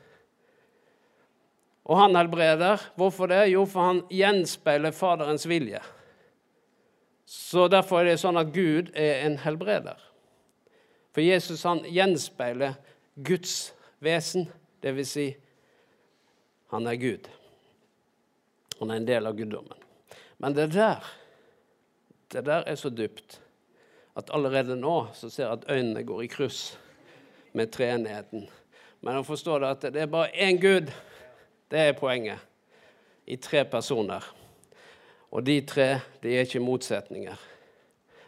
Og 1.86 2.00
han 2.00 2.16
helbreder. 2.18 2.82
Hvorfor 2.96 3.30
det? 3.30 3.44
Jo, 3.52 3.66
for 3.70 3.92
han 3.92 4.02
gjenspeiler 4.10 4.96
Faderens 4.96 5.46
vilje. 5.48 5.82
Så 7.26 7.68
Derfor 7.68 8.02
er 8.02 8.14
det 8.14 8.22
sånn 8.22 8.40
at 8.40 8.54
Gud 8.56 8.92
er 8.96 9.26
en 9.26 9.38
helbreder. 9.44 10.00
For 11.16 11.24
Jesus 11.24 11.64
han 11.64 11.84
gjenspeiler 11.88 12.76
Guds 13.16 13.74
vesen, 14.04 14.50
dvs. 14.84 15.12
Si, 15.16 15.30
han 16.74 16.88
er 16.92 17.00
Gud. 17.00 17.30
Han 18.82 18.92
er 18.92 19.00
en 19.00 19.08
del 19.08 19.30
av 19.30 19.38
guddommen. 19.38 19.80
Men 20.44 20.56
det 20.58 20.68
der, 20.76 21.06
det 22.34 22.44
der 22.50 22.68
er 22.68 22.76
så 22.80 22.92
dypt 22.92 23.40
at 24.16 24.32
allerede 24.32 24.78
nå 24.80 25.08
så 25.14 25.30
ser 25.30 25.48
jeg 25.50 25.58
at 25.60 25.72
øynene 25.72 26.04
går 26.08 26.24
i 26.24 26.30
kryss 26.32 26.78
med 27.56 27.72
treenigheten. 27.72 28.46
Men 29.04 29.20
å 29.20 29.28
forstå 29.28 29.60
det 29.60 29.72
at 29.74 29.88
det 29.94 30.06
er 30.06 30.12
bare 30.12 30.32
én 30.32 30.60
Gud, 30.62 30.92
det 31.72 31.82
er 31.82 31.98
poenget. 32.00 32.40
I 33.26 33.36
tre 33.42 33.64
personer. 33.66 34.24
Og 35.34 35.44
de 35.44 35.58
tre 35.66 35.88
de 36.22 36.36
er 36.36 36.46
ikke 36.46 36.62
motsetninger. 36.64 37.36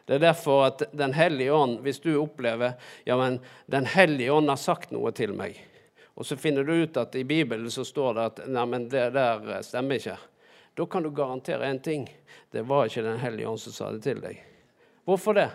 Det 0.08 0.16
er 0.16 0.24
derfor 0.24 0.64
at 0.66 0.84
Den 0.92 1.14
hellige 1.14 1.54
ånd, 1.54 1.80
hvis 1.84 2.00
du 2.00 2.16
opplever 2.18 2.74
ja, 3.06 3.18
men 3.18 3.40
Den 3.68 3.86
hellige 3.86 4.32
ånd 4.32 4.50
har 4.50 4.60
sagt 4.60 4.92
noe 4.92 5.12
til 5.12 5.36
meg, 5.38 5.60
og 6.16 6.26
så 6.26 6.36
finner 6.40 6.64
du 6.64 6.74
ut 6.74 6.98
at 6.98 7.16
i 7.16 7.24
Bibelen 7.24 7.72
så 7.72 7.86
står 7.86 8.14
det 8.18 8.26
at 8.26 8.40
nei, 8.50 8.66
men 8.66 8.88
det 8.90 9.12
der 9.14 9.62
stemmer 9.62 10.00
ikke, 10.00 10.18
da 10.78 10.86
kan 10.86 11.04
du 11.04 11.12
garantere 11.12 11.70
én 11.70 11.80
ting. 11.84 12.08
Det 12.52 12.64
var 12.66 12.88
ikke 12.88 13.06
Den 13.06 13.20
hellige 13.20 13.48
ånd 13.48 13.62
som 13.62 13.74
sa 13.74 13.92
det 13.92 14.02
til 14.04 14.22
deg. 14.24 14.42
Hvorfor 15.06 15.38
det? 15.38 15.50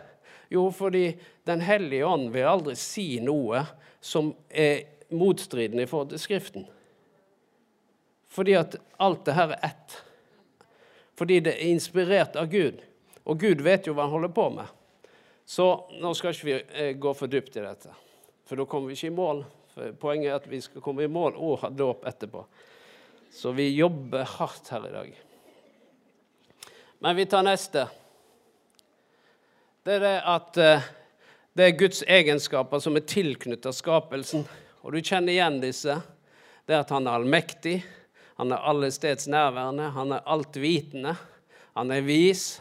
Jo, 0.53 0.67
fordi 0.75 1.15
Den 1.47 1.61
hellige 1.65 2.07
ånd 2.07 2.29
vil 2.31 2.47
aldri 2.47 2.77
si 2.79 3.07
noe 3.25 3.65
som 4.01 4.31
er 4.49 4.85
motstridende 5.11 5.83
i 5.83 5.89
forhold 5.91 6.13
til 6.13 6.21
Skriften. 6.23 6.67
Fordi 8.33 8.55
at 8.57 8.77
alt 9.03 9.25
det 9.27 9.35
her 9.37 9.57
er 9.57 9.65
ett. 9.73 9.97
Fordi 11.19 11.41
det 11.45 11.57
er 11.57 11.73
inspirert 11.73 12.37
av 12.39 12.47
Gud. 12.53 12.79
Og 13.25 13.41
Gud 13.41 13.65
vet 13.65 13.87
jo 13.87 13.97
hva 13.97 14.07
han 14.07 14.15
holder 14.15 14.33
på 14.35 14.47
med. 14.55 14.71
Så 15.45 15.67
nå 16.01 16.13
skal 16.15 16.33
ikke 16.33 16.47
vi 16.49 16.55
ikke 16.61 17.01
gå 17.03 17.15
for 17.19 17.33
dypt 17.33 17.59
i 17.59 17.65
dette, 17.65 17.91
for 18.47 18.57
da 18.57 18.65
kommer 18.69 18.89
vi 18.89 18.97
ikke 18.97 19.11
i 19.11 19.17
mål. 19.17 19.43
For 19.75 19.97
poenget 19.99 20.31
er 20.31 20.39
at 20.39 20.47
vi 20.49 20.61
skal 20.63 20.85
komme 20.85 21.05
i 21.05 21.11
mål 21.11 21.35
og 21.37 21.59
ha 21.65 21.71
dåp 21.73 22.07
etterpå. 22.09 22.45
Så 23.33 23.53
vi 23.57 23.71
jobber 23.75 24.29
hardt 24.37 24.69
her 24.73 24.87
i 24.89 24.95
dag. 24.95 25.13
Men 27.03 27.17
vi 27.19 27.27
tar 27.27 27.45
neste. 27.47 27.87
Det 29.83 29.97
er 29.97 30.03
det 30.05 30.19
at 30.31 30.59
eh, 30.63 30.85
det 31.59 31.65
er 31.65 31.75
Guds 31.75 32.05
egenskaper 32.07 32.79
som 32.81 32.95
er 32.97 33.03
tilknyttet 33.09 33.75
skapelsen. 33.75 34.45
Og 34.87 34.95
du 34.95 35.03
kjenner 35.03 35.35
igjen 35.35 35.59
disse. 35.63 35.97
Det 36.65 36.77
er 36.77 36.85
at 36.85 36.93
han 36.95 37.09
er 37.09 37.19
allmektig, 37.19 37.81
han 38.39 38.55
er 38.55 38.63
allesteds 38.71 39.27
nærværende, 39.27 39.91
han 39.91 40.15
er 40.15 40.29
altvitende, 40.31 41.17
han 41.75 41.91
er 41.91 42.05
vis, 42.07 42.61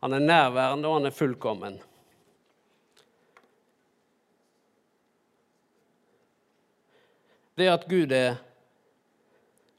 han 0.00 0.16
er 0.16 0.24
nærværende, 0.24 0.88
og 0.88 0.96
han 0.96 1.10
er 1.10 1.14
fullkommen. 1.14 1.76
Det 7.60 7.68
at 7.68 7.84
Gud 7.84 8.16
er 8.16 8.40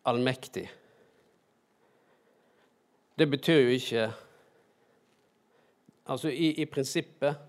allmektig, 0.05 0.67
det 3.17 3.27
betyr 3.33 3.65
jo 3.65 3.73
ikke 3.81 4.11
Altså 6.09 6.31
i, 6.31 6.51
i 6.61 6.65
prinsippet 6.65 7.39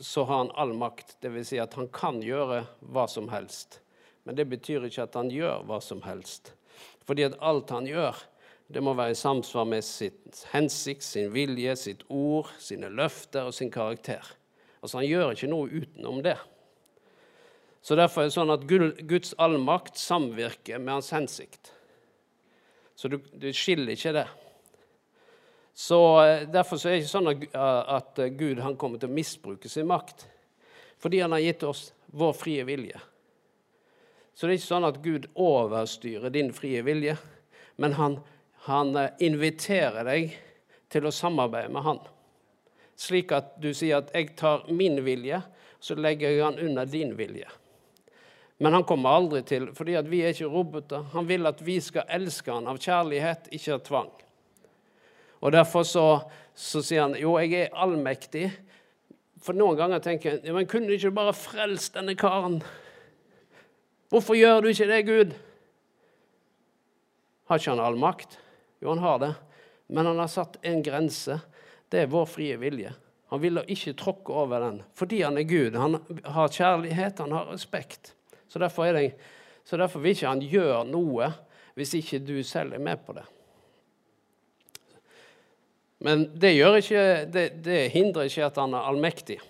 så 0.00 0.24
har 0.28 0.44
han 0.44 0.54
all 0.54 0.74
makt, 0.76 1.16
dvs. 1.24 1.48
Si 1.48 1.60
at 1.60 1.74
han 1.78 1.88
kan 1.94 2.20
gjøre 2.22 2.62
hva 2.92 3.06
som 3.10 3.30
helst. 3.32 3.80
Men 4.28 4.36
det 4.36 4.48
betyr 4.50 4.86
ikke 4.86 5.06
at 5.08 5.16
han 5.16 5.30
gjør 5.32 5.64
hva 5.68 5.80
som 5.82 6.02
helst. 6.04 6.52
Fordi 7.08 7.24
at 7.24 7.38
alt 7.40 7.70
han 7.72 7.88
gjør, 7.88 8.18
det 8.68 8.82
må 8.84 8.92
være 8.92 9.14
i 9.14 9.18
samsvar 9.18 9.64
med 9.64 9.84
sitt 9.86 10.42
hensikt, 10.52 11.02
sin 11.02 11.32
vilje, 11.32 11.72
sitt 11.80 12.04
ord, 12.12 12.50
sine 12.60 12.90
løfter 12.92 13.48
og 13.48 13.56
sin 13.56 13.72
karakter. 13.72 14.26
Altså 14.82 15.00
Han 15.00 15.08
gjør 15.08 15.32
ikke 15.32 15.50
noe 15.50 15.70
utenom 15.72 16.20
det. 16.22 16.36
Så 17.82 17.96
Derfor 17.96 18.20
er 18.20 18.28
det 18.28 18.36
sånn 18.36 18.52
at 18.52 18.66
Guds 18.68 19.32
allmakt 19.40 19.96
samvirker 19.96 20.76
med 20.82 20.98
hans 20.98 21.08
hensikt. 21.14 21.72
Så 22.98 23.08
du, 23.08 23.16
du 23.32 23.48
skiller 23.54 23.94
ikke 23.94 24.12
det. 24.12 24.26
Så 25.78 26.24
eh, 26.24 26.48
Derfor 26.48 26.76
så 26.76 26.88
er 26.88 26.96
det 26.96 27.04
ikke 27.04 27.12
sånn 27.12 27.30
at, 27.30 27.44
at 27.54 28.18
Gud 28.34 28.58
han 28.58 28.74
kommer 28.74 28.98
til 28.98 29.12
å 29.12 29.14
misbruke 29.14 29.70
sin 29.70 29.86
makt. 29.86 30.24
Fordi 30.98 31.20
han 31.22 31.36
har 31.36 31.44
gitt 31.44 31.62
oss 31.62 31.84
vår 32.18 32.32
frie 32.34 32.64
vilje. 32.66 32.98
Så 34.34 34.48
det 34.48 34.56
er 34.56 34.58
ikke 34.58 34.72
sånn 34.72 34.88
at 34.88 34.98
Gud 35.04 35.30
overstyrer 35.38 36.34
din 36.34 36.50
frie 36.54 36.82
vilje, 36.82 37.14
men 37.78 37.94
han, 37.94 38.18
han 38.66 38.90
eh, 38.98 39.14
inviterer 39.22 40.02
deg 40.10 40.34
til 40.90 41.06
å 41.06 41.14
samarbeide 41.14 41.70
med 41.78 41.86
han. 41.86 42.02
Slik 42.98 43.38
at 43.38 43.54
du 43.62 43.70
sier 43.70 44.02
at 44.02 44.10
'jeg 44.10 44.34
tar 44.34 44.66
min 44.66 44.98
vilje', 45.06 45.44
så 45.78 45.94
legger 45.94 46.30
jeg 46.30 46.42
han 46.42 46.58
under 46.58 46.90
din 46.90 47.14
vilje. 47.14 47.46
Men 48.58 48.72
han 48.74 48.84
kommer 48.84 49.14
aldri 49.14 49.42
til, 49.46 49.70
fordi 49.74 49.94
vi 50.10 50.26
er 50.26 50.34
ikke 50.34 50.50
roboter. 50.50 51.06
Han 51.14 51.28
vil 51.28 51.46
at 51.46 51.62
vi 51.62 51.78
skal 51.80 52.10
elske 52.10 52.50
han 52.50 52.66
av 52.66 52.82
kjærlighet, 52.82 53.46
ikke 53.54 53.74
av 53.78 53.84
tvang. 53.86 54.10
Og 55.40 55.52
Derfor 55.54 55.86
så, 55.86 56.06
så 56.54 56.82
sier 56.82 57.06
han 57.06 57.16
jo, 57.18 57.36
jeg 57.38 57.68
er 57.68 57.76
allmektig. 57.78 58.48
For 59.42 59.54
noen 59.54 59.78
ganger 59.78 60.02
tenker 60.02 60.40
jeg 60.42 60.54
men 60.54 60.66
kunne 60.66 60.90
du 60.90 60.96
ikke 60.96 61.14
bare 61.14 61.34
frelst 61.36 61.94
denne 61.94 62.16
karen? 62.18 62.58
Hvorfor 64.10 64.38
gjør 64.38 64.64
du 64.64 64.70
ikke 64.72 64.88
det, 64.88 65.02
Gud? 65.06 65.36
Har 67.48 67.60
ikke 67.60 67.74
han 67.74 67.84
all 67.84 67.98
makt? 68.00 68.38
Jo, 68.82 68.90
han 68.90 69.04
har 69.04 69.20
det. 69.22 69.34
Men 69.88 70.10
han 70.10 70.18
har 70.20 70.30
satt 70.32 70.58
en 70.66 70.82
grense. 70.84 71.38
Det 71.88 72.02
er 72.02 72.10
vår 72.12 72.26
frie 72.28 72.58
vilje. 72.60 72.92
Han 73.28 73.40
vil 73.40 73.60
ikke 73.68 73.96
tråkke 74.00 74.32
over 74.32 74.62
den 74.64 74.82
fordi 74.96 75.22
han 75.22 75.38
er 75.38 75.48
Gud. 75.48 75.76
Han 75.76 75.98
har 76.24 76.52
kjærlighet, 76.52 77.20
han 77.20 77.32
har 77.36 77.50
respekt. 77.52 78.14
Så 78.48 78.58
derfor, 78.58 78.88
det, 78.92 79.12
så 79.64 79.76
derfor 79.76 80.00
vil 80.00 80.16
ikke 80.16 80.28
han 80.32 80.44
gjøre 80.44 80.84
noe 80.88 81.32
hvis 81.78 81.94
ikke 82.00 82.24
du 82.24 82.38
selv 82.42 82.74
er 82.74 82.82
med 82.82 83.04
på 83.04 83.14
det. 83.16 83.24
Men 86.04 86.28
det, 86.38 86.52
ikke, 86.54 87.06
det, 87.26 87.48
det 87.64 87.88
hindrer 87.90 88.28
ikke 88.28 88.46
at 88.46 88.60
han 88.60 88.76
er 88.76 88.86
allmektig. 88.86 89.40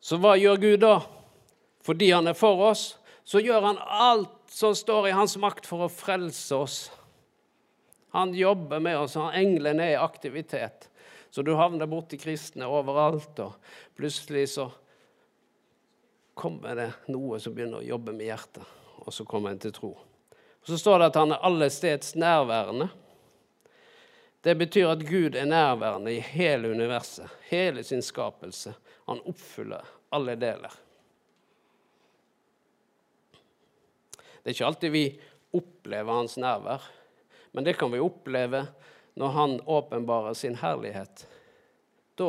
Så 0.00 0.16
hva 0.22 0.36
gjør 0.38 0.62
Gud 0.62 0.80
da? 0.84 0.96
fordi 1.86 2.10
han 2.10 2.26
er 2.26 2.34
for 2.34 2.58
oss, 2.72 2.96
så 3.24 3.40
gjør 3.42 3.62
han 3.62 3.78
alt 3.78 4.50
som 4.50 4.74
står 4.74 5.08
i 5.08 5.14
hans 5.14 5.36
makt 5.38 5.66
for 5.68 5.86
å 5.86 5.92
frelse 5.92 6.58
oss. 6.58 6.78
Han 8.16 8.32
jobber 8.34 8.82
med 8.82 8.98
oss, 8.98 9.16
englene 9.16 9.84
er 9.84 9.94
i 9.94 10.00
aktivitet. 10.00 10.88
Så 11.30 11.44
du 11.46 11.52
havner 11.58 11.86
borti 11.90 12.18
kristne 12.18 12.66
overalt, 12.66 13.38
og 13.42 13.54
plutselig 13.98 14.48
så 14.56 14.70
kommer 16.34 16.78
det 16.78 16.88
noe 17.12 17.38
som 17.42 17.54
begynner 17.54 17.82
å 17.82 17.86
jobbe 17.86 18.14
med 18.16 18.30
hjertet, 18.30 18.64
og 19.04 19.14
så 19.14 19.26
kommer 19.28 19.52
en 19.52 19.62
til 19.62 19.74
tro. 19.76 19.92
Og 19.94 20.66
Så 20.66 20.78
står 20.80 20.98
det 20.98 21.10
at 21.12 21.20
han 21.20 21.34
er 21.36 21.44
allesteds 21.46 22.16
nærværende. 22.18 22.88
Det 24.46 24.54
betyr 24.54 24.92
at 24.92 25.00
Gud 25.02 25.34
er 25.34 25.48
nærværende 25.48 26.12
i 26.14 26.20
hele 26.22 26.70
universet, 26.70 27.26
hele 27.48 27.82
sin 27.82 28.02
skapelse. 28.02 28.76
Han 29.08 29.18
oppfyller 29.26 29.82
alle 30.14 30.36
deler. 30.38 30.74
Det 34.14 34.52
er 34.52 34.54
ikke 34.54 34.68
alltid 34.68 34.92
vi 34.94 35.06
opplever 35.58 36.14
hans 36.14 36.36
nærvær, 36.38 36.84
men 37.58 37.66
det 37.66 37.74
kan 37.74 37.90
vi 37.90 37.98
oppleve 37.98 38.60
når 39.18 39.32
han 39.34 39.56
åpenbarer 39.66 40.36
sin 40.38 40.54
herlighet. 40.60 41.24
Da 42.14 42.28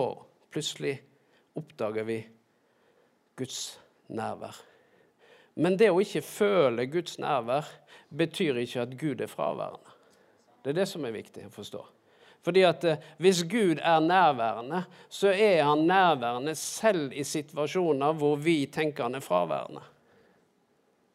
plutselig 0.49 0.95
oppdager 1.53 2.07
vi 2.07 2.15
Guds 3.37 3.59
nærvær. 4.09 4.57
Men 5.53 5.77
det 5.77 5.91
å 5.93 6.01
ikke 6.01 6.23
føle 6.25 6.87
Guds 6.89 7.19
nærvær 7.21 7.69
betyr 8.09 8.57
ikke 8.63 8.87
at 8.87 8.97
Gud 8.97 9.21
er 9.21 9.29
fraværende. 9.29 9.93
Det 10.65 10.73
er 10.73 10.81
det 10.81 10.87
som 10.89 11.05
er 11.05 11.13
viktig 11.13 11.45
å 11.45 11.53
forstå. 11.53 11.83
Fordi 12.47 12.63
at 12.63 12.83
eh, 12.87 12.97
Hvis 13.19 13.43
Gud 13.43 13.81
er 13.83 13.99
nærværende, 13.99 14.85
så 15.09 15.33
er 15.35 15.63
han 15.63 15.83
nærværende 15.83 16.55
selv 16.55 17.11
i 17.11 17.23
situasjoner 17.23 18.13
hvor 18.15 18.37
vi 18.39 18.65
tenker 18.71 19.03
han 19.03 19.15
er 19.15 19.25
fraværende. 19.25 19.81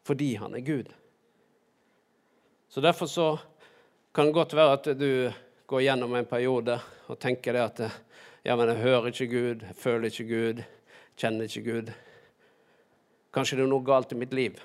Fordi 0.05 0.35
han 0.35 0.55
er 0.55 0.61
Gud. 0.61 0.93
Så 2.69 2.81
Derfor 2.81 3.07
så 3.07 3.37
kan 4.15 4.27
det 4.27 4.35
godt 4.35 4.57
være 4.57 4.73
at 4.73 5.01
du 5.01 5.33
går 5.67 5.81
gjennom 5.81 6.15
en 6.15 6.29
periode 6.29 6.79
og 7.09 7.19
tenker 7.19 7.53
det 7.53 7.61
at 7.61 7.81
ja, 8.45 8.57
men 8.57 8.69
jeg 8.69 8.77
hører 8.77 9.07
ikke 9.07 9.27
Gud, 9.27 9.65
jeg 9.65 9.77
føler 9.77 10.11
ikke 10.11 10.29
Gud, 10.29 10.63
kjenner 11.17 11.49
ikke 11.49 11.73
Gud. 11.73 11.93
Kanskje 13.33 13.57
det 13.57 13.65
er 13.65 13.73
noe 13.73 13.85
galt 13.87 14.13
i 14.13 14.19
mitt 14.21 14.35
liv. 14.37 14.61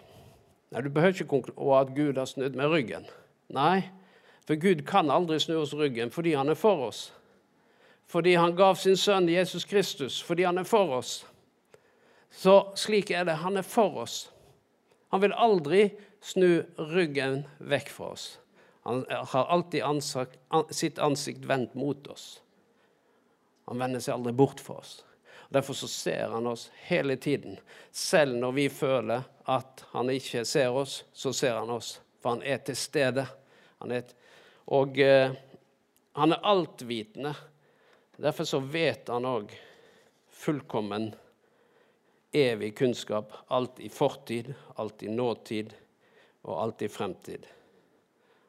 Nei, 0.71 0.81
Du 0.81 0.89
behøver 0.89 1.15
ikke 1.15 1.31
konkludere 1.31 1.79
at 1.79 1.95
Gud 1.95 2.17
har 2.17 2.27
snudd 2.27 2.59
med 2.59 2.67
ryggen. 2.67 3.07
Nei, 3.55 3.87
for 4.47 4.55
Gud 4.55 4.85
kan 4.87 5.11
aldri 5.11 5.39
snu 5.39 5.57
oss 5.59 5.73
ryggen 5.75 6.11
fordi 6.13 6.33
han 6.39 6.49
er 6.49 6.55
for 6.55 6.87
oss. 6.87 7.11
Fordi 8.07 8.37
han 8.39 8.55
gav 8.55 8.77
sin 8.79 8.95
sønn 8.97 9.27
Jesus 9.29 9.65
Kristus, 9.67 10.21
fordi 10.23 10.45
han 10.47 10.57
er 10.57 10.67
for 10.67 10.93
oss. 11.01 11.25
Så 12.31 12.71
slik 12.79 13.11
er 13.11 13.25
det. 13.27 13.41
Han 13.43 13.59
er 13.59 13.67
for 13.67 14.03
oss. 14.05 14.29
Han 15.11 15.21
vil 15.21 15.35
aldri 15.35 15.89
snu 16.23 16.63
ryggen 16.77 17.41
vekk 17.59 17.91
fra 17.91 18.13
oss. 18.15 18.27
Han 18.87 19.03
har 19.09 19.51
alltid 19.51 19.83
ansikt, 19.83 20.39
sitt 20.71 20.99
ansikt 20.99 21.43
vendt 21.45 21.75
mot 21.75 22.07
oss. 22.07 22.37
Han 23.67 23.79
vender 23.83 23.99
seg 23.99 24.15
aldri 24.15 24.31
bort 24.31 24.63
fra 24.63 24.77
oss. 24.79 25.01
Derfor 25.51 25.75
så 25.75 25.87
ser 25.91 26.31
han 26.31 26.47
oss 26.47 26.69
hele 26.87 27.17
tiden. 27.19 27.59
Selv 27.91 28.35
når 28.39 28.51
vi 28.55 28.69
føler 28.71 29.27
at 29.43 29.83
han 29.91 30.11
ikke 30.11 30.45
ser 30.47 30.71
oss, 30.71 31.01
så 31.13 31.33
ser 31.35 31.59
han 31.59 31.71
oss. 31.71 31.97
For 32.23 32.35
han 32.35 32.43
er 32.47 32.63
til 32.63 32.79
stede. 32.79 33.27
Han 33.83 33.91
er 33.91 34.07
og 34.67 34.99
eh, 34.99 35.31
han 36.17 36.33
er 36.33 36.43
altvitende. 36.43 37.33
Derfor 38.17 38.43
så 38.49 38.59
vet 38.59 39.09
han 39.13 39.27
òg 39.29 39.51
fullkommen 40.33 41.11
evig 42.35 42.73
kunnskap. 42.77 43.31
Alt 43.47 43.79
i 43.79 43.89
fortid, 43.89 44.53
alt 44.75 45.03
i 45.03 45.11
nåtid 45.13 45.75
og 46.41 46.61
alt 46.61 46.81
i 46.81 46.89
fremtid. 46.89 47.45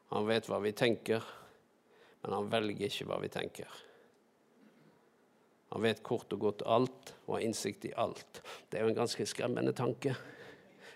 Han 0.09 0.25
vet 0.27 0.49
hva 0.49 0.59
vi 0.63 0.73
tenker, 0.73 1.23
men 2.21 2.33
han 2.33 2.49
velger 2.51 2.89
ikke 2.89 3.07
hva 3.09 3.19
vi 3.21 3.29
tenker. 3.31 3.69
Han 5.69 5.85
vet 5.85 6.01
kort 6.03 6.33
og 6.33 6.41
godt 6.41 6.65
alt 6.65 7.13
og 7.27 7.35
har 7.35 7.45
innsikt 7.45 7.85
i 7.85 7.93
alt. 7.93 8.41
Det 8.69 8.79
er 8.79 8.87
jo 8.87 8.91
en 8.91 9.01
ganske 9.03 9.25
skremmende 9.29 9.75
tanke. 9.77 10.15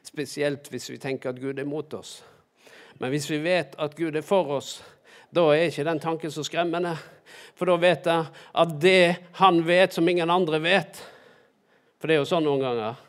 Spesielt 0.04 0.72
hvis 0.74 0.90
vi 0.90 0.98
tenker 0.98 1.30
at 1.30 1.42
Gud 1.42 1.62
er 1.62 1.70
mot 1.70 1.94
oss. 1.94 2.24
Men 2.98 3.14
hvis 3.14 3.30
vi 3.30 3.38
vet 3.46 3.78
at 3.82 3.96
Gud 3.98 4.18
er 4.18 4.26
for 4.26 4.50
oss, 4.58 4.80
da 5.34 5.48
er 5.54 5.68
ikke 5.68 5.86
den 5.88 6.02
tanken 6.02 6.32
så 6.32 6.44
skremmende. 6.46 6.94
For 7.58 7.70
da 7.70 7.78
vet 7.82 8.10
jeg 8.10 8.28
at 8.62 8.76
det 8.82 9.16
han 9.40 9.62
vet 9.66 9.96
som 9.96 10.08
ingen 10.10 10.30
andre 10.30 10.60
vet 10.62 11.00
For 11.98 12.10
det 12.10 12.18
er 12.18 12.22
jo 12.22 12.30
sånn 12.30 12.46
noen 12.46 12.62
ganger 12.62 13.00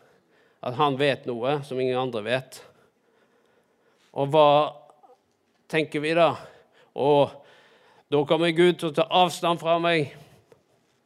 at 0.65 0.77
han 0.79 0.97
vet 0.97 1.27
noe 1.29 1.59
som 1.67 1.81
ingen 1.81 1.99
andre 1.99 2.23
vet. 2.25 2.57
Og 4.17 4.31
hva 4.33 4.49
tenker 5.69 6.01
vi 6.01 6.15
da? 6.17 6.31
Å, 6.95 7.09
da 8.09 8.23
kommer 8.25 8.55
Gud 8.57 8.79
til 8.81 8.89
å 8.89 8.95
ta 8.97 9.05
avstand 9.19 9.61
fra 9.61 9.75
meg. 9.83 10.15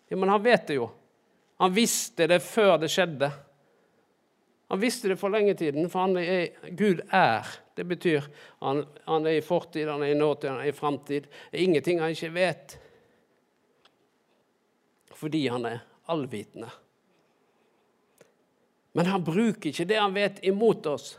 Ja, 0.06 0.14
Men 0.20 0.30
han 0.30 0.44
vet 0.44 0.68
det 0.68 0.76
jo. 0.78 0.90
Han 1.58 1.74
visste 1.74 2.28
det 2.30 2.38
før 2.44 2.76
det 2.78 2.92
skjedde. 2.92 3.32
Han 4.68 4.82
visste 4.84 5.10
det 5.10 5.18
for 5.18 5.32
lenge 5.32 5.56
tiden, 5.58 5.88
for 5.90 6.04
han 6.04 6.14
er, 6.20 6.52
Gud 6.76 7.00
er 7.08 7.48
det 7.78 7.84
betyr 7.84 8.24
han, 8.58 8.86
han 9.04 9.26
er 9.26 9.38
i 9.38 9.42
fortid, 9.42 9.86
han 9.88 10.02
er 10.02 10.10
i 10.10 10.18
nåtid, 10.18 10.50
han 10.50 10.60
er 10.60 10.72
i 10.72 10.74
framtid. 10.74 11.28
Det 11.50 11.60
er 11.60 11.62
ingenting 11.62 12.00
han 12.02 12.10
ikke 12.10 12.32
vet. 12.34 12.72
Fordi 15.14 15.44
han 15.46 15.66
er 15.70 15.84
allvitende. 16.10 16.70
Men 18.98 19.06
han 19.06 19.22
bruker 19.22 19.70
ikke 19.70 19.86
det 19.86 20.00
han 20.00 20.16
vet, 20.16 20.42
imot 20.42 20.88
oss. 20.90 21.12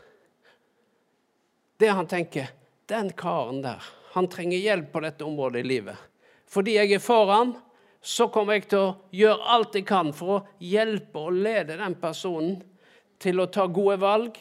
Det 1.80 1.88
han 1.88 2.10
tenker 2.10 2.52
Den 2.90 3.08
karen 3.16 3.62
der, 3.64 3.80
han 4.12 4.28
trenger 4.28 4.58
hjelp 4.58 4.92
på 4.92 5.00
dette 5.00 5.24
området 5.24 5.62
i 5.62 5.68
livet. 5.70 5.96
Fordi 6.44 6.74
jeg 6.74 6.92
er 6.92 7.00
foran, 7.00 7.54
så 8.02 8.26
kommer 8.28 8.58
jeg 8.58 8.68
til 8.68 8.82
å 8.82 8.94
gjøre 9.14 9.52
alt 9.54 9.80
jeg 9.80 9.88
kan 9.88 10.12
for 10.12 10.34
å 10.34 10.44
hjelpe 10.60 11.24
og 11.24 11.40
lede 11.40 11.80
den 11.80 11.96
personen 12.02 12.58
til 13.22 13.40
å 13.40 13.48
ta 13.48 13.64
gode 13.70 13.96
valg, 14.02 14.36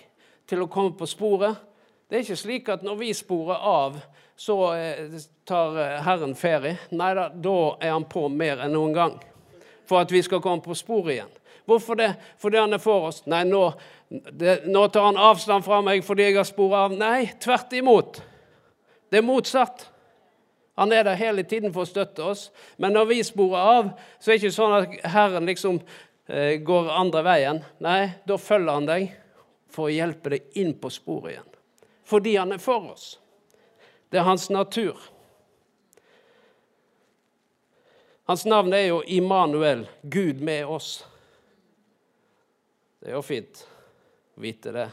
til 0.50 0.66
å 0.66 0.72
komme 0.72 0.98
på 1.00 1.08
sporet, 1.08 1.69
det 2.10 2.18
er 2.18 2.24
ikke 2.26 2.42
slik 2.42 2.70
at 2.74 2.82
når 2.82 2.96
vi 3.04 3.12
sporer 3.14 3.60
av, 3.70 4.00
så 4.40 4.56
eh, 4.74 5.18
tar 5.46 5.76
eh, 5.78 5.98
Herren 6.02 6.32
ferie. 6.34 6.80
Nei 6.90 7.12
da, 7.14 7.28
da 7.30 7.58
er 7.78 7.92
han 7.94 8.08
på 8.10 8.24
mer 8.34 8.64
enn 8.66 8.74
noen 8.74 8.96
gang 8.96 9.20
for 9.86 10.02
at 10.02 10.10
vi 10.14 10.22
skal 10.26 10.42
komme 10.42 10.64
på 10.66 10.78
sporet 10.78 11.20
igjen. 11.20 11.36
Hvorfor 11.70 12.00
det? 12.00 12.10
Fordi 12.42 12.58
han 12.58 12.74
er 12.74 12.82
for 12.82 13.12
oss. 13.12 13.22
Nei, 13.30 13.44
nå, 13.46 13.62
det, 14.10 14.64
nå 14.66 14.88
tar 14.90 15.06
han 15.06 15.22
avstand 15.22 15.66
fra 15.66 15.84
meg 15.86 16.02
fordi 16.06 16.26
jeg 16.26 16.40
har 16.40 16.48
sporet 16.50 16.88
av. 16.88 16.96
Nei, 16.98 17.30
tvert 17.42 17.78
imot. 17.78 18.18
Det 19.14 19.22
er 19.22 19.28
motsatt. 19.28 19.86
Han 20.82 20.96
er 20.96 21.06
der 21.06 21.20
hele 21.20 21.46
tiden 21.46 21.76
for 21.76 21.86
å 21.86 21.92
støtte 21.92 22.26
oss. 22.26 22.48
Men 22.82 22.98
når 22.98 23.12
vi 23.12 23.20
sporer 23.28 23.70
av, 23.76 23.94
så 24.18 24.32
er 24.32 24.40
det 24.40 24.42
ikke 24.42 24.58
sånn 24.58 24.76
at 24.80 24.98
Herren 25.14 25.50
liksom 25.50 25.78
eh, 26.26 26.58
går 26.66 26.90
andre 26.96 27.26
veien. 27.30 27.62
Nei, 27.86 28.02
da 28.26 28.42
følger 28.42 28.80
han 28.80 28.90
deg 28.90 29.14
for 29.70 29.92
å 29.92 29.94
hjelpe 29.94 30.34
deg 30.34 30.62
inn 30.64 30.74
på 30.82 30.90
sporet 30.90 31.36
igjen 31.36 31.59
fordi 32.10 32.36
han 32.36 32.52
er 32.52 32.58
for 32.58 32.92
oss. 32.92 33.20
Det 34.10 34.18
er 34.18 34.26
hans 34.26 34.50
natur. 34.50 34.98
Hans 38.26 38.46
navn 38.46 38.74
er 38.74 38.88
jo 38.88 39.02
Immanuel, 39.06 39.88
Gud 40.02 40.42
med 40.42 40.66
oss. 40.66 41.06
Det 43.00 43.12
er 43.12 43.16
jo 43.18 43.22
fint 43.26 43.62
å 44.34 44.42
vite 44.42 44.74
det. 44.74 44.88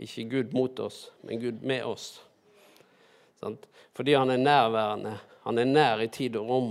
Ikke 0.00 0.24
Gud 0.32 0.54
mot 0.56 0.80
oss, 0.80 1.10
men 1.24 1.40
Gud 1.40 1.60
med 1.64 1.84
oss. 1.84 2.22
Fordi 3.96 4.14
han 4.16 4.32
er 4.32 4.40
nærværende. 4.40 5.12
Han 5.44 5.60
er 5.60 5.68
nær 5.68 6.04
i 6.04 6.08
tid 6.12 6.36
og 6.40 6.48
rom. 6.48 6.70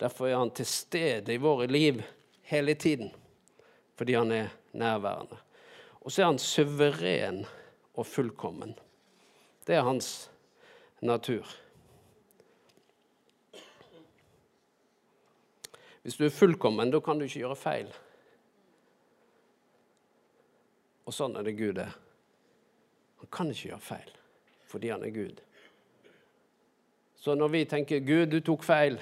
Derfor 0.00 0.28
er 0.28 0.36
han 0.36 0.52
til 0.56 0.68
stede 0.68 1.32
i 1.34 1.40
våre 1.40 1.66
liv 1.68 2.02
hele 2.52 2.76
tiden. 2.76 3.08
Fordi 3.96 4.16
han 4.20 4.32
er 4.32 4.52
nærværende. 4.72 5.40
Og 6.00 6.12
så 6.12 6.22
er 6.22 6.30
han 6.30 6.40
suveren 6.40 7.42
og 7.96 8.06
fullkommen. 8.06 8.76
Det 9.68 9.76
er 9.76 9.84
hans 9.84 10.30
natur. 11.04 11.44
Hvis 16.02 16.16
du 16.16 16.24
er 16.24 16.32
fullkommen, 16.32 16.88
da 16.90 17.02
kan 17.04 17.18
du 17.18 17.26
ikke 17.26 17.42
gjøre 17.42 17.56
feil. 17.60 17.90
Og 21.04 21.12
sånn 21.12 21.36
er 21.36 21.44
det 21.44 21.58
Gud 21.58 21.80
er. 21.84 21.92
Han 23.20 23.32
kan 23.32 23.52
ikke 23.52 23.74
gjøre 23.74 23.84
feil 23.90 24.14
fordi 24.68 24.90
han 24.92 25.04
er 25.04 25.12
Gud. 25.12 25.38
Så 27.16 27.32
når 27.34 27.48
vi 27.48 27.62
tenker 27.64 28.00
'Gud, 28.04 28.26
du 28.26 28.40
tok 28.44 28.62
feil', 28.62 28.98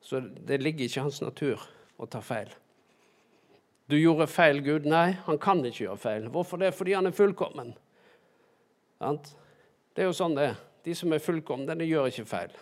så 0.00 0.20
det 0.20 0.62
ligger 0.62 0.84
ikke 0.84 1.00
i 1.00 1.02
hans 1.02 1.20
natur 1.20 1.60
å 2.00 2.06
ta 2.08 2.22
feil. 2.24 2.48
Du 3.90 3.96
gjorde 3.96 4.26
feil, 4.26 4.62
Gud. 4.64 4.88
Nei, 4.88 5.12
han 5.26 5.38
kan 5.38 5.60
ikke 5.64 5.84
gjøre 5.84 6.00
feil. 6.00 6.28
Hvorfor 6.32 6.56
det? 6.56 6.72
Fordi 6.74 6.92
han 6.92 7.06
er 7.06 7.12
fullkommen. 7.12 7.74
Det 9.94 10.04
er 10.04 10.10
jo 10.10 10.16
sånn 10.16 10.36
det 10.38 10.50
er. 10.52 10.58
De 10.86 10.94
som 10.96 11.12
er 11.12 11.22
fullkomne, 11.22 11.74
de 11.76 11.86
gjør 11.88 12.08
ikke 12.08 12.28
feil. 12.28 12.52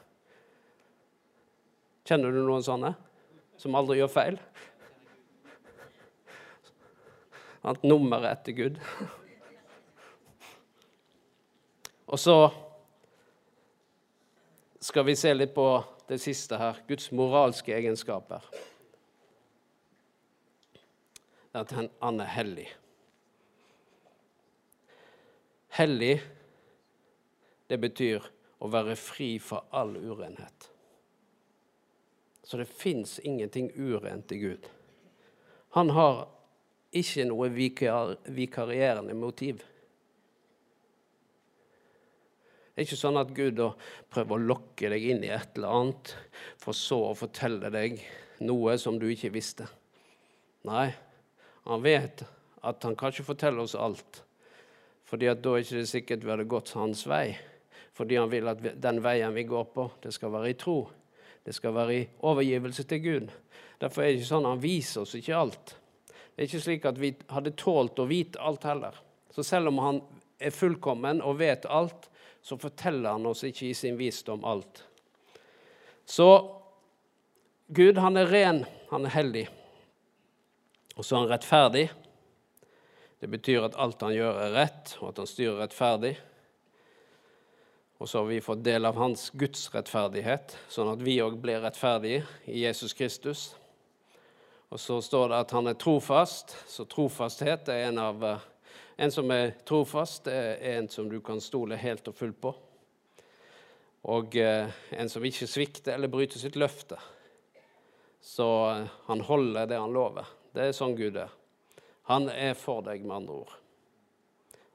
Kjenner 2.08 2.32
du 2.32 2.40
noen 2.40 2.64
sånne 2.64 2.94
som 3.60 3.76
aldri 3.78 3.98
gjør 4.00 4.10
feil? 4.10 4.38
At 7.68 7.84
nummeret 7.84 8.30
etter 8.32 8.56
Gud. 8.56 8.80
Og 12.08 12.18
så 12.18 12.36
skal 14.88 15.04
vi 15.04 15.16
se 15.18 15.34
litt 15.34 15.52
på 15.54 15.66
det 16.08 16.16
siste 16.22 16.56
her 16.56 16.80
Guds 16.88 17.10
moralske 17.12 17.74
egenskaper. 17.76 18.46
At 21.52 21.74
han 21.76 22.22
er 22.24 22.32
hellig. 22.32 22.66
Hellig 25.76 26.16
det 27.68 27.78
betyr 27.80 28.24
å 28.58 28.70
være 28.72 28.96
fri 28.98 29.36
fra 29.42 29.62
all 29.76 29.94
urenhet. 29.96 30.70
Så 32.42 32.56
det 32.56 32.64
fins 32.64 33.18
ingenting 33.18 33.70
urent 33.76 34.32
i 34.32 34.38
Gud. 34.40 34.68
Han 35.76 35.92
har 35.92 36.24
ikke 36.96 37.26
noe 37.28 37.50
vikar 37.52 38.14
vikarierende 38.32 39.12
motiv. 39.14 39.60
Det 42.72 42.80
er 42.84 42.86
ikke 42.86 43.00
sånn 43.00 43.20
at 43.20 43.34
Gud 43.36 43.60
prøver 44.08 44.38
å 44.38 44.46
lokke 44.54 44.88
deg 44.88 45.04
inn 45.12 45.26
i 45.26 45.32
et 45.34 45.58
eller 45.58 45.74
annet, 45.80 46.14
for 46.62 46.76
så 46.78 47.02
å 47.10 47.18
fortelle 47.18 47.68
deg 47.74 48.00
noe 48.46 48.78
som 48.80 48.96
du 49.02 49.08
ikke 49.10 49.34
visste. 49.34 49.66
Nei, 50.64 50.88
han 51.68 51.84
vet 51.84 52.22
at 52.64 52.86
han 52.86 52.96
kan 52.96 53.12
ikke 53.12 53.28
fortelle 53.28 53.60
oss 53.60 53.76
alt, 53.76 54.22
fordi 55.10 55.28
da 55.28 55.34
er 55.34 55.60
det 55.60 55.66
ikke 55.66 55.90
sikkert 55.90 56.24
vi 56.24 56.32
hadde 56.32 56.48
gått 56.48 56.72
hans 56.78 57.04
vei 57.10 57.36
fordi 57.98 58.14
han 58.14 58.30
vil 58.30 58.46
at 58.46 58.62
den 58.78 59.00
veien 59.02 59.34
vi 59.34 59.42
går 59.48 59.64
på, 59.74 59.88
det 60.02 60.12
skal 60.14 60.30
være 60.30 60.52
i 60.52 60.58
tro. 60.58 60.76
Det 61.42 61.54
skal 61.56 61.74
være 61.74 61.94
i 61.96 62.04
overgivelse 62.28 62.84
til 62.86 63.00
Gud. 63.02 63.32
Derfor 63.80 64.04
er 64.04 64.12
det 64.12 64.20
ikke 64.20 64.28
sånn 64.28 64.46
at 64.46 64.54
han 64.54 64.62
viser 64.62 65.02
oss 65.02 65.16
ikke 65.18 65.34
alt. 65.34 65.72
Det 66.06 66.44
er 66.44 66.46
ikke 66.46 66.62
slik 66.62 66.86
at 66.86 67.00
vi 67.02 67.10
hadde 67.34 67.56
tålt 67.58 67.98
å 67.98 68.06
vite 68.06 68.38
alt 68.38 68.66
heller. 68.68 68.94
Så 69.34 69.42
selv 69.42 69.72
om 69.72 69.80
han 69.82 69.98
er 70.38 70.54
fullkommen 70.54 71.24
og 71.26 71.40
vet 71.40 71.66
alt, 71.66 72.06
så 72.38 72.58
forteller 72.60 73.16
han 73.16 73.26
oss 73.26 73.42
ikke 73.48 73.66
i 73.66 73.74
sin 73.74 73.98
visdom 73.98 74.46
alt. 74.46 74.84
Så 76.06 76.28
Gud, 77.66 77.98
han 77.98 78.16
er 78.16 78.30
ren, 78.30 78.62
han 78.92 79.10
er 79.10 79.16
hellig. 79.16 79.48
Og 80.94 81.02
så 81.02 81.16
er 81.16 81.24
han 81.24 81.32
rettferdig. 81.34 81.88
Det 83.18 83.28
betyr 83.34 83.66
at 83.66 83.76
alt 83.82 84.06
han 84.06 84.14
gjør, 84.14 84.38
er 84.46 84.54
rett, 84.54 84.94
og 85.02 85.10
at 85.10 85.24
han 85.24 85.28
styrer 85.34 85.58
rettferdig. 85.64 86.14
Og 87.98 88.08
så 88.08 88.20
har 88.20 88.28
vi 88.28 88.40
fått 88.40 88.62
del 88.62 88.86
av 88.86 88.94
hans 88.94 89.30
Guds 89.34 89.64
rettferdighet, 89.74 90.54
sånn 90.70 90.92
at 90.92 91.00
vi 91.02 91.16
òg 91.22 91.40
blir 91.42 91.58
rettferdige 91.64 92.22
i 92.46 92.62
Jesus 92.62 92.94
Kristus. 92.94 93.48
Og 94.68 94.78
så 94.78 95.00
står 95.02 95.32
det 95.32 95.40
at 95.42 95.54
han 95.56 95.66
er 95.70 95.78
trofast, 95.80 96.54
så 96.70 96.86
trofasthet 96.86 97.70
er 97.72 97.88
en 97.88 98.00
av 98.02 98.24
eh, 98.24 98.46
En 98.98 99.12
som 99.14 99.30
er 99.30 99.52
trofast, 99.62 100.26
er 100.26 100.56
en 100.74 100.88
som 100.90 101.06
du 101.06 101.20
kan 101.22 101.38
stole 101.38 101.76
helt 101.78 102.08
og 102.10 102.16
fullt 102.18 102.40
på. 102.42 102.50
Og 104.10 104.34
eh, 104.34 104.66
en 104.90 105.08
som 105.08 105.22
ikke 105.22 105.46
svikter 105.46 105.94
eller 105.94 106.10
bryter 106.10 106.42
sitt 106.42 106.58
løfte. 106.58 106.98
Så 108.18 108.48
eh, 108.72 108.90
han 109.06 109.22
holder 109.22 109.70
det 109.70 109.78
han 109.78 109.94
lover. 109.94 110.26
Det 110.50 110.66
er 110.66 110.74
sånn 110.74 110.96
Gud 110.98 111.14
er. 111.14 111.30
Han 112.10 112.26
er 112.26 112.58
for 112.58 112.82
deg, 112.82 113.06
med 113.06 113.20
andre 113.20 113.38
ord. 113.44 113.54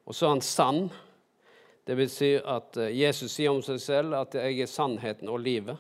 Og 0.07 0.15
så 0.15 0.29
er 0.29 0.35
han 0.37 0.45
sann. 0.47 0.81
Det 1.83 1.95
vil 1.99 2.09
si 2.09 2.35
at 2.37 2.77
Jesus 2.95 3.33
sier 3.35 3.51
om 3.51 3.61
seg 3.61 3.79
selv 3.79 4.15
at 4.15 4.35
'jeg 4.35 4.59
er 4.61 4.65
sannheten 4.65 5.29
og 5.29 5.39
livet'. 5.39 5.77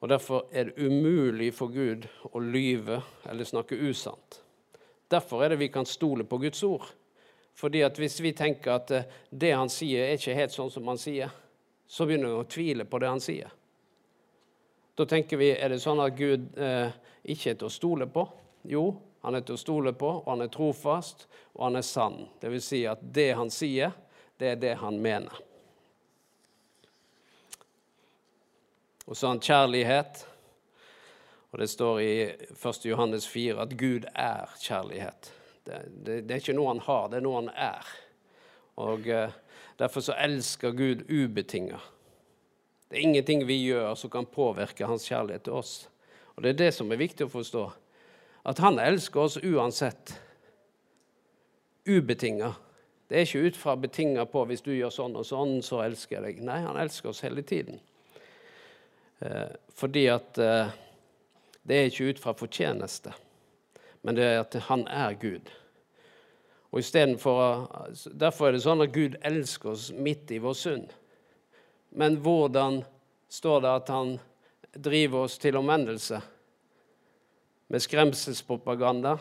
Og 0.00 0.08
Derfor 0.08 0.46
er 0.52 0.64
det 0.64 0.86
umulig 0.86 1.54
for 1.54 1.66
Gud 1.66 2.06
å 2.32 2.38
lyve 2.38 3.02
eller 3.28 3.44
snakke 3.44 3.78
usant. 3.88 4.42
Derfor 5.10 5.42
er 5.42 5.48
det 5.48 5.58
vi 5.58 5.68
kan 5.68 5.86
stole 5.86 6.24
på 6.24 6.38
Guds 6.38 6.62
ord. 6.62 6.86
Fordi 7.54 7.80
at 7.80 7.96
Hvis 7.98 8.20
vi 8.22 8.32
tenker 8.32 8.72
at 8.72 8.90
eh, 8.90 9.04
det 9.30 9.54
han 9.54 9.68
sier, 9.68 10.04
er 10.04 10.18
ikke 10.18 10.34
helt 10.34 10.52
sånn 10.52 10.70
som 10.70 10.86
han 10.88 10.98
sier, 10.98 11.30
så 11.88 12.06
begynner 12.06 12.28
vi 12.28 12.40
å 12.42 12.48
tvile 12.50 12.84
på 12.84 12.98
det 12.98 13.08
han 13.08 13.22
sier. 13.22 13.50
Da 14.96 15.04
tenker 15.04 15.40
vi 15.40 15.50
er 15.54 15.72
det 15.72 15.80
sånn 15.80 16.00
at 16.00 16.16
Gud 16.16 16.58
eh, 16.58 16.92
ikke 17.24 17.50
er 17.50 17.58
til 17.60 17.68
å 17.68 17.72
stole 17.72 18.06
på. 18.06 18.26
Jo, 18.68 18.84
han 19.22 19.34
er 19.34 19.44
til 19.46 19.56
å 19.56 19.60
stole 19.60 19.92
på, 19.96 20.10
og 20.20 20.28
han 20.28 20.44
er 20.44 20.52
trofast, 20.52 21.26
og 21.54 21.64
han 21.68 21.80
er 21.80 21.86
sann. 21.86 22.26
Det 22.40 22.50
vil 22.52 22.62
si 22.64 22.84
at 22.88 23.00
det 23.00 23.30
han 23.38 23.50
sier, 23.52 23.94
det 24.40 24.52
er 24.52 24.60
det 24.60 24.74
han 24.80 24.98
mener. 25.02 25.42
Og 29.06 29.16
så 29.16 29.26
har 29.26 29.36
han 29.36 29.44
kjærlighet. 29.44 30.26
Og 31.54 31.60
det 31.62 31.70
står 31.70 32.00
i 32.02 32.12
1. 32.52 32.84
Johannes 32.84 33.26
4 33.30 33.62
at 33.62 33.76
Gud 33.78 34.08
er 34.12 34.50
kjærlighet. 34.60 35.32
Det, 35.64 35.78
det, 35.88 36.20
det, 36.26 36.34
er 36.34 36.42
ikke 36.42 36.56
noe 36.58 36.74
han 36.74 36.82
har, 36.84 37.08
det 37.10 37.20
er 37.20 37.26
noe 37.26 37.40
han 37.40 37.52
er. 37.54 37.92
Og 38.82 39.08
eh, 39.08 39.34
Derfor 39.76 40.00
så 40.00 40.14
elsker 40.16 40.70
Gud 40.72 41.04
ubetinga. 41.10 41.78
Det 42.88 42.96
er 42.96 43.02
ingenting 43.02 43.42
vi 43.46 43.58
gjør 43.60 43.94
som 43.94 44.10
kan 44.10 44.26
påvirke 44.26 44.86
hans 44.88 45.04
kjærlighet 45.08 45.44
til 45.44 45.52
oss. 45.52 45.88
Og 46.36 46.42
Det 46.42 46.50
er 46.50 46.60
det 46.60 46.74
som 46.74 46.92
er 46.92 47.00
viktig 47.00 47.26
å 47.26 47.32
forstå. 47.32 47.64
At 48.46 48.60
han 48.64 48.78
elsker 48.80 49.20
oss 49.20 49.36
uansett. 49.36 50.14
Ubetinga. 51.84 52.54
Det 53.08 53.16
er 53.16 53.26
ikke 53.26 53.46
ut 53.46 53.58
fra 53.58 53.76
betinga 53.78 54.24
på 54.26 54.42
hvis 54.48 54.64
du 54.66 54.72
gjør 54.74 54.90
sånn 54.90 55.14
og 55.18 55.26
sånn, 55.28 55.60
så 55.62 55.82
elsker 55.84 56.18
jeg 56.18 56.24
deg. 56.24 56.40
Nei, 56.46 56.58
han 56.64 56.78
elsker 56.80 57.12
oss 57.12 57.22
hele 57.22 57.44
tiden. 57.46 57.78
Eh, 59.22 59.52
fordi 59.78 60.08
at 60.10 60.40
eh, 60.42 60.74
det 61.66 61.78
er 61.78 61.88
ikke 61.90 62.10
ut 62.10 62.22
fra 62.22 62.34
fortjeneste, 62.36 63.14
men 64.02 64.18
det 64.18 64.26
er 64.26 64.42
at 64.42 64.58
han 64.68 64.84
er 64.90 65.14
Gud. 65.20 65.52
Og 66.74 66.82
Derfor 66.92 68.48
er 68.48 68.52
det 68.52 68.64
sånn 68.64 68.84
at 68.84 68.92
Gud 68.92 69.14
elsker 69.24 69.72
oss 69.72 69.88
midt 69.94 70.30
i 70.34 70.40
vår 70.42 70.56
synd. 70.58 70.90
Men 71.96 72.18
hvordan 72.20 72.82
står 73.32 73.62
det 73.64 73.70
at 73.70 73.92
han 73.94 74.16
driver 74.74 75.24
oss 75.24 75.38
til 75.40 75.56
omvendelse? 75.56 76.20
Med 77.72 77.82
skremselspropaganda? 77.82 79.16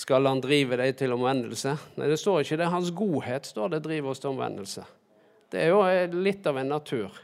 Skal 0.00 0.24
han 0.24 0.40
drive 0.40 0.78
deg 0.80 0.94
til 0.96 1.12
omvendelse? 1.12 1.74
Nei, 1.98 2.08
det 2.08 2.16
står 2.20 2.44
ikke 2.44 2.56
det. 2.56 2.70
Hans 2.72 2.92
godhet 2.96 3.48
står 3.50 3.74
det 3.74 3.82
driver 3.84 4.14
oss 4.14 4.22
til 4.22 4.30
omvendelse. 4.32 4.84
Det 5.52 5.60
er 5.60 5.74
jo 5.74 5.82
litt 6.22 6.46
av 6.48 6.60
en 6.60 6.72
natur. 6.72 7.18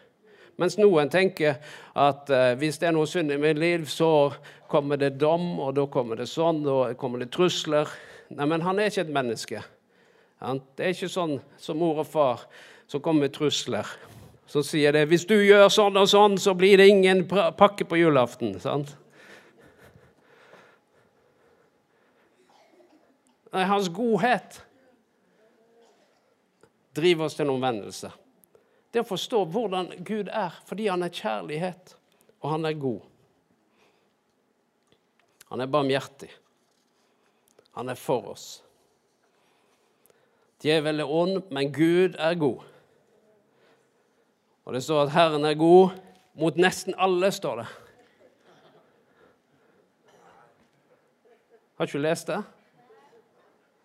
Mens 0.61 0.77
noen 0.81 1.09
tenker 1.13 1.57
at 1.97 2.31
eh, 2.33 2.53
hvis 2.61 2.81
det 2.81 2.91
er 2.91 2.95
noe 2.97 3.09
synd 3.09 3.33
i 3.33 3.39
mitt 3.41 3.61
liv, 3.61 3.87
så 3.89 4.33
kommer 4.69 5.01
det 5.01 5.15
dom, 5.21 5.55
og 5.61 5.75
da 5.77 5.87
kommer 5.93 6.21
det 6.21 6.29
sånn, 6.29 6.63
og 6.69 6.97
kommer 7.01 7.23
det 7.23 7.31
trusler. 7.33 7.89
Nei, 8.33 8.49
men 8.49 8.65
han 8.65 8.81
er 8.81 8.91
ikke 8.91 9.07
et 9.07 9.15
menneske. 9.15 9.63
Han, 10.45 10.61
det 10.77 10.85
er 10.85 10.97
ikke 10.97 11.13
sånn 11.13 11.39
som 11.61 11.81
mor 11.81 12.03
og 12.03 12.09
far 12.09 12.45
som 12.91 13.01
kommer 13.05 13.27
med 13.27 13.37
trusler. 13.37 13.89
Så 14.47 14.63
sier 14.63 14.93
det 14.93 15.09
'hvis 15.09 15.27
du 15.27 15.35
gjør 15.35 15.69
sånn 15.73 15.97
og 15.97 16.09
sånn, 16.09 16.39
så 16.39 16.55
blir 16.55 16.77
det 16.77 16.89
ingen 16.89 17.27
pakke 17.27 17.85
på 17.85 17.97
julaften'. 17.97 18.61
sant? 18.61 18.97
Nei, 23.57 23.65
hans 23.65 23.89
godhet 23.89 24.61
driver 26.97 27.27
oss 27.27 27.37
til 27.39 27.47
en 27.47 27.57
omvendelse 27.57 28.13
det 28.97 29.03
å 29.05 29.11
forstå 29.11 29.43
hvordan 29.53 29.91
Gud 30.09 30.31
er, 30.33 30.55
fordi 30.65 30.87
han 30.89 31.05
er 31.05 31.13
kjærlighet, 31.13 31.91
og 32.41 32.49
han 32.49 32.65
er 32.65 32.79
god. 32.81 33.03
Han 35.51 35.61
er 35.61 35.69
barmhjertig. 35.69 36.31
Han 37.77 37.93
er 37.93 38.01
for 38.01 38.31
oss. 38.33 38.47
Djevel 40.65 41.05
er 41.05 41.13
ond, 41.13 41.43
men 41.53 41.69
Gud 41.77 42.17
er 42.17 42.41
god. 42.41 42.65
Og 44.65 44.73
det 44.73 44.81
står 44.87 45.05
at 45.05 45.13
Herren 45.13 45.45
er 45.45 45.61
god 45.61 45.93
mot 46.41 46.57
nesten 46.57 46.97
alle, 46.97 47.29
står 47.37 47.61
det. 47.61 47.69
Har 51.77 51.85
ikke 51.85 52.01
du 52.01 52.07
lest 52.09 52.33
det? 52.33 52.41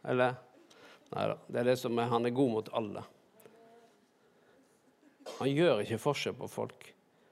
Eller? 0.03 0.35
Nei 1.11 1.27
da. 1.27 1.37
Det 1.47 1.59
er 1.59 1.69
det 1.71 1.77
som 1.79 1.99
er 1.99 2.09
Han 2.11 2.25
er 2.25 2.35
god 2.35 2.51
mot 2.51 2.71
alle. 2.73 3.03
Han 5.37 5.51
gjør 5.51 5.83
ikke 5.83 6.01
forskjell 6.01 6.37
på 6.37 6.49
folk. 6.49 6.87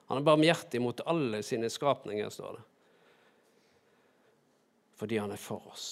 Han 0.09 0.19
er 0.19 0.25
barmhjertig 0.25 0.81
mot 0.81 1.01
alle 1.05 1.41
sine 1.45 1.69
skapninger, 1.69 2.29
står 2.33 2.57
det. 2.57 2.63
Fordi 4.99 5.17
han 5.21 5.31
er 5.31 5.41
for 5.41 5.67
oss. 5.69 5.87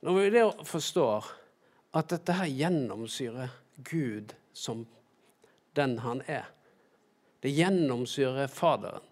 Når 0.00 0.14
vi 0.18 0.30
der 0.30 0.64
forstår 0.64 1.26
at 1.98 2.10
dette 2.12 2.36
her 2.38 2.50
gjennomsyrer 2.50 3.52
Gud 3.86 4.34
som 4.52 4.86
den 5.76 5.98
han 6.02 6.22
er 6.26 6.48
Det 7.40 7.52
gjennomsyrer 7.54 8.48
Faderen. 8.50 9.04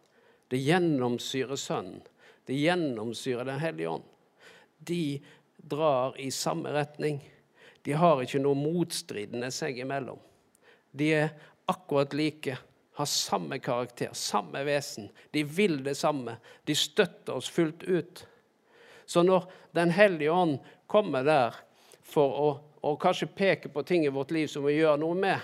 Det 0.49 0.59
gjennomsyrer 0.59 1.57
Sønnen. 1.57 2.03
Det 2.47 2.55
gjennomsyrer 2.55 3.45
Den 3.45 3.61
hellige 3.61 3.89
ånd. 3.89 4.03
De 4.79 5.23
drar 5.57 6.21
i 6.21 6.31
samme 6.31 6.73
retning. 6.73 7.21
De 7.83 7.93
har 7.93 8.23
ikke 8.23 8.41
noe 8.43 8.59
motstridende 8.59 9.51
seg 9.55 9.79
imellom. 9.79 10.19
De 10.91 11.13
er 11.15 11.29
akkurat 11.71 12.15
like, 12.17 12.57
har 12.97 13.09
samme 13.11 13.59
karakter, 13.59 14.11
samme 14.13 14.63
vesen. 14.65 15.11
De 15.31 15.45
vil 15.45 15.83
det 15.85 15.95
samme. 15.95 16.39
De 16.65 16.75
støtter 16.75 17.37
oss 17.37 17.51
fullt 17.53 17.83
ut. 17.83 18.27
Så 19.07 19.23
når 19.23 19.45
Den 19.77 19.91
hellige 19.91 20.33
ånd 20.33 20.59
kommer 20.87 21.21
der 21.25 21.55
for 22.01 22.33
å, 22.41 22.47
å 22.81 22.95
kanskje 22.97 23.29
peke 23.29 23.69
på 23.69 23.83
ting 23.85 24.07
i 24.07 24.13
vårt 24.13 24.31
liv 24.33 24.47
som 24.49 24.65
vi 24.65 24.79
gjør 24.79 24.97
noe 24.97 25.13
med, 25.13 25.43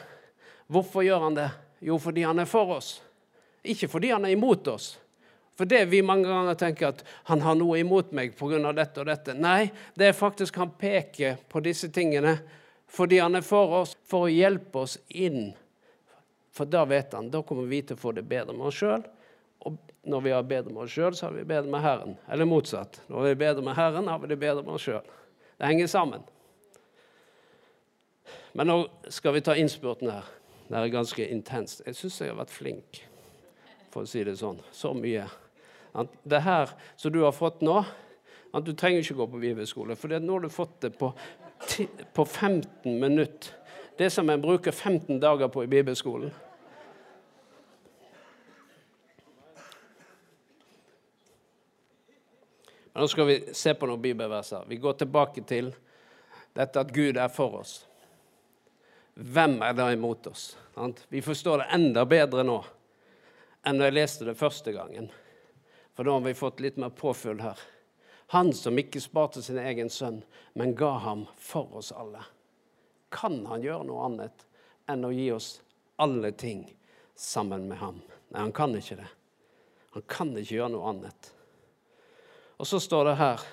hvorfor 0.72 1.04
gjør 1.04 1.26
han 1.26 1.36
det? 1.36 1.50
Jo, 1.84 1.98
fordi 2.00 2.24
han 2.24 2.40
er 2.40 2.48
for 2.48 2.78
oss. 2.78 3.02
Ikke 3.62 3.90
fordi 3.92 4.08
han 4.14 4.24
er 4.24 4.32
imot 4.32 4.70
oss. 4.72 4.94
For 5.62 5.70
det 5.70 5.84
vi 5.92 6.00
mange 6.02 6.26
ganger 6.26 6.56
tenker 6.58 6.88
at 6.88 7.04
han 7.30 7.44
har 7.44 7.54
noe 7.54 7.76
imot 7.78 8.08
meg 8.10 8.32
pga. 8.34 8.72
dette 8.74 8.98
og 8.98 9.06
dette. 9.06 9.34
Nei, 9.38 9.70
det 9.94 10.08
er 10.08 10.12
faktisk 10.18 10.56
han 10.58 10.72
peker 10.74 11.36
på 11.46 11.60
disse 11.62 11.86
tingene 11.86 12.40
fordi 12.90 13.20
han 13.22 13.38
er 13.38 13.44
for 13.46 13.70
oss, 13.78 13.92
for 14.02 14.26
å 14.26 14.32
hjelpe 14.32 14.80
oss 14.82 14.96
inn. 15.06 15.52
For 16.50 16.66
da 16.66 16.82
vet 16.84 17.14
han, 17.14 17.28
da 17.30 17.44
kommer 17.46 17.68
vi 17.70 17.78
til 17.86 17.94
å 17.94 18.00
få 18.02 18.10
det 18.16 18.24
bedre 18.26 18.56
med 18.56 18.72
oss 18.72 18.80
sjøl. 18.82 19.04
Og 19.62 19.76
når 20.02 20.24
vi 20.24 20.32
har 20.34 20.42
bedre 20.50 20.74
med 20.74 20.82
oss 20.82 20.96
sjøl, 20.96 21.14
så 21.14 21.28
har 21.28 21.36
vi 21.36 21.44
bedre 21.46 21.70
med 21.70 21.84
Herren. 21.84 22.16
Eller 22.26 22.50
motsatt. 22.50 22.98
Når 23.06 23.22
vi 23.22 23.30
er 23.30 23.38
bedre 23.44 23.62
med 23.62 23.78
Herren, 23.78 24.10
har 24.10 24.18
vi 24.18 24.32
det 24.32 24.40
bedre 24.42 24.64
med 24.66 24.74
oss 24.74 24.88
sjøl. 24.88 25.14
Det 25.62 25.70
henger 25.70 25.92
sammen. 25.92 26.26
Men 28.58 28.66
nå 28.66 28.80
skal 29.14 29.38
vi 29.38 29.44
ta 29.46 29.54
innspurten 29.54 30.10
her. 30.10 30.26
Det 30.66 30.74
er 30.80 30.90
ganske 30.98 31.30
intenst. 31.38 31.86
Jeg 31.86 32.00
syns 32.00 32.18
jeg 32.18 32.34
har 32.34 32.42
vært 32.42 32.58
flink, 32.58 33.00
for 33.94 34.02
å 34.02 34.10
si 34.10 34.26
det 34.26 34.40
sånn. 34.42 34.58
Så 34.74 34.90
mye 34.98 35.30
at 35.92 36.14
det 36.24 36.40
her 36.44 36.72
som 36.96 37.12
du 37.12 37.20
har 37.24 37.34
fått 37.36 37.60
nå 37.64 37.82
at 38.52 38.64
Du 38.64 38.74
trenger 38.76 39.00
ikke 39.00 39.14
gå 39.16 39.26
på 39.32 39.38
bibelskole, 39.40 39.94
for 39.96 40.12
nå 40.12 40.32
har 40.34 40.42
du 40.44 40.52
fått 40.52 40.80
det 40.84 40.90
på, 41.00 41.08
på 42.12 42.24
15 42.24 43.00
minutter. 43.00 43.54
Det 43.96 44.10
som 44.12 44.28
en 44.28 44.42
bruker 44.42 44.72
15 44.72 45.20
dager 45.20 45.48
på 45.48 45.64
i 45.64 45.70
bibelskolen. 45.72 46.32
Men 52.92 53.00
nå 53.00 53.08
skal 53.08 53.26
vi 53.30 53.38
se 53.56 53.72
på 53.74 53.88
noen 53.88 54.04
bibelverser. 54.04 54.68
Vi 54.68 54.76
går 54.76 55.00
tilbake 55.00 55.46
til 55.48 55.72
dette 56.52 56.80
at 56.80 56.92
Gud 56.92 57.16
er 57.16 57.32
for 57.32 57.62
oss. 57.62 57.78
Hvem 59.14 59.58
er 59.64 59.72
da 59.76 59.88
imot 59.92 60.28
oss? 60.28 60.50
Vi 61.08 61.24
forstår 61.24 61.64
det 61.64 61.72
enda 61.72 62.04
bedre 62.08 62.44
nå 62.44 62.60
enn 63.64 63.78
da 63.78 63.88
jeg 63.88 63.96
leste 63.96 64.26
det 64.26 64.36
første 64.36 64.72
gangen. 64.74 65.08
For 65.94 66.04
da 66.04 66.16
har 66.16 66.20
vi 66.24 66.34
fått 66.34 66.60
litt 66.60 66.78
mer 66.80 66.90
påfyll 66.96 67.40
her. 67.40 67.58
Han 68.32 68.52
som 68.56 68.78
ikke 68.80 69.00
sparte 69.00 69.42
sin 69.44 69.58
egen 69.60 69.90
sønn, 69.92 70.22
men 70.56 70.74
ga 70.74 70.94
ham 71.04 71.26
for 71.36 71.76
oss 71.76 71.92
alle. 71.92 72.22
Kan 73.12 73.42
han 73.46 73.64
gjøre 73.64 73.84
noe 73.90 74.06
annet 74.08 74.46
enn 74.88 75.04
å 75.04 75.12
gi 75.12 75.26
oss 75.34 75.58
alle 76.00 76.32
ting 76.32 76.64
sammen 77.14 77.68
med 77.68 77.82
ham? 77.82 78.00
Nei, 78.32 78.40
han 78.40 78.54
kan 78.56 78.72
ikke 78.78 78.96
det. 79.02 79.10
Han 79.92 80.06
kan 80.08 80.32
ikke 80.32 80.56
gjøre 80.56 80.72
noe 80.72 80.94
annet. 80.94 81.28
Og 82.56 82.66
så 82.66 82.80
står 82.80 83.10
det 83.10 83.18
her 83.20 83.44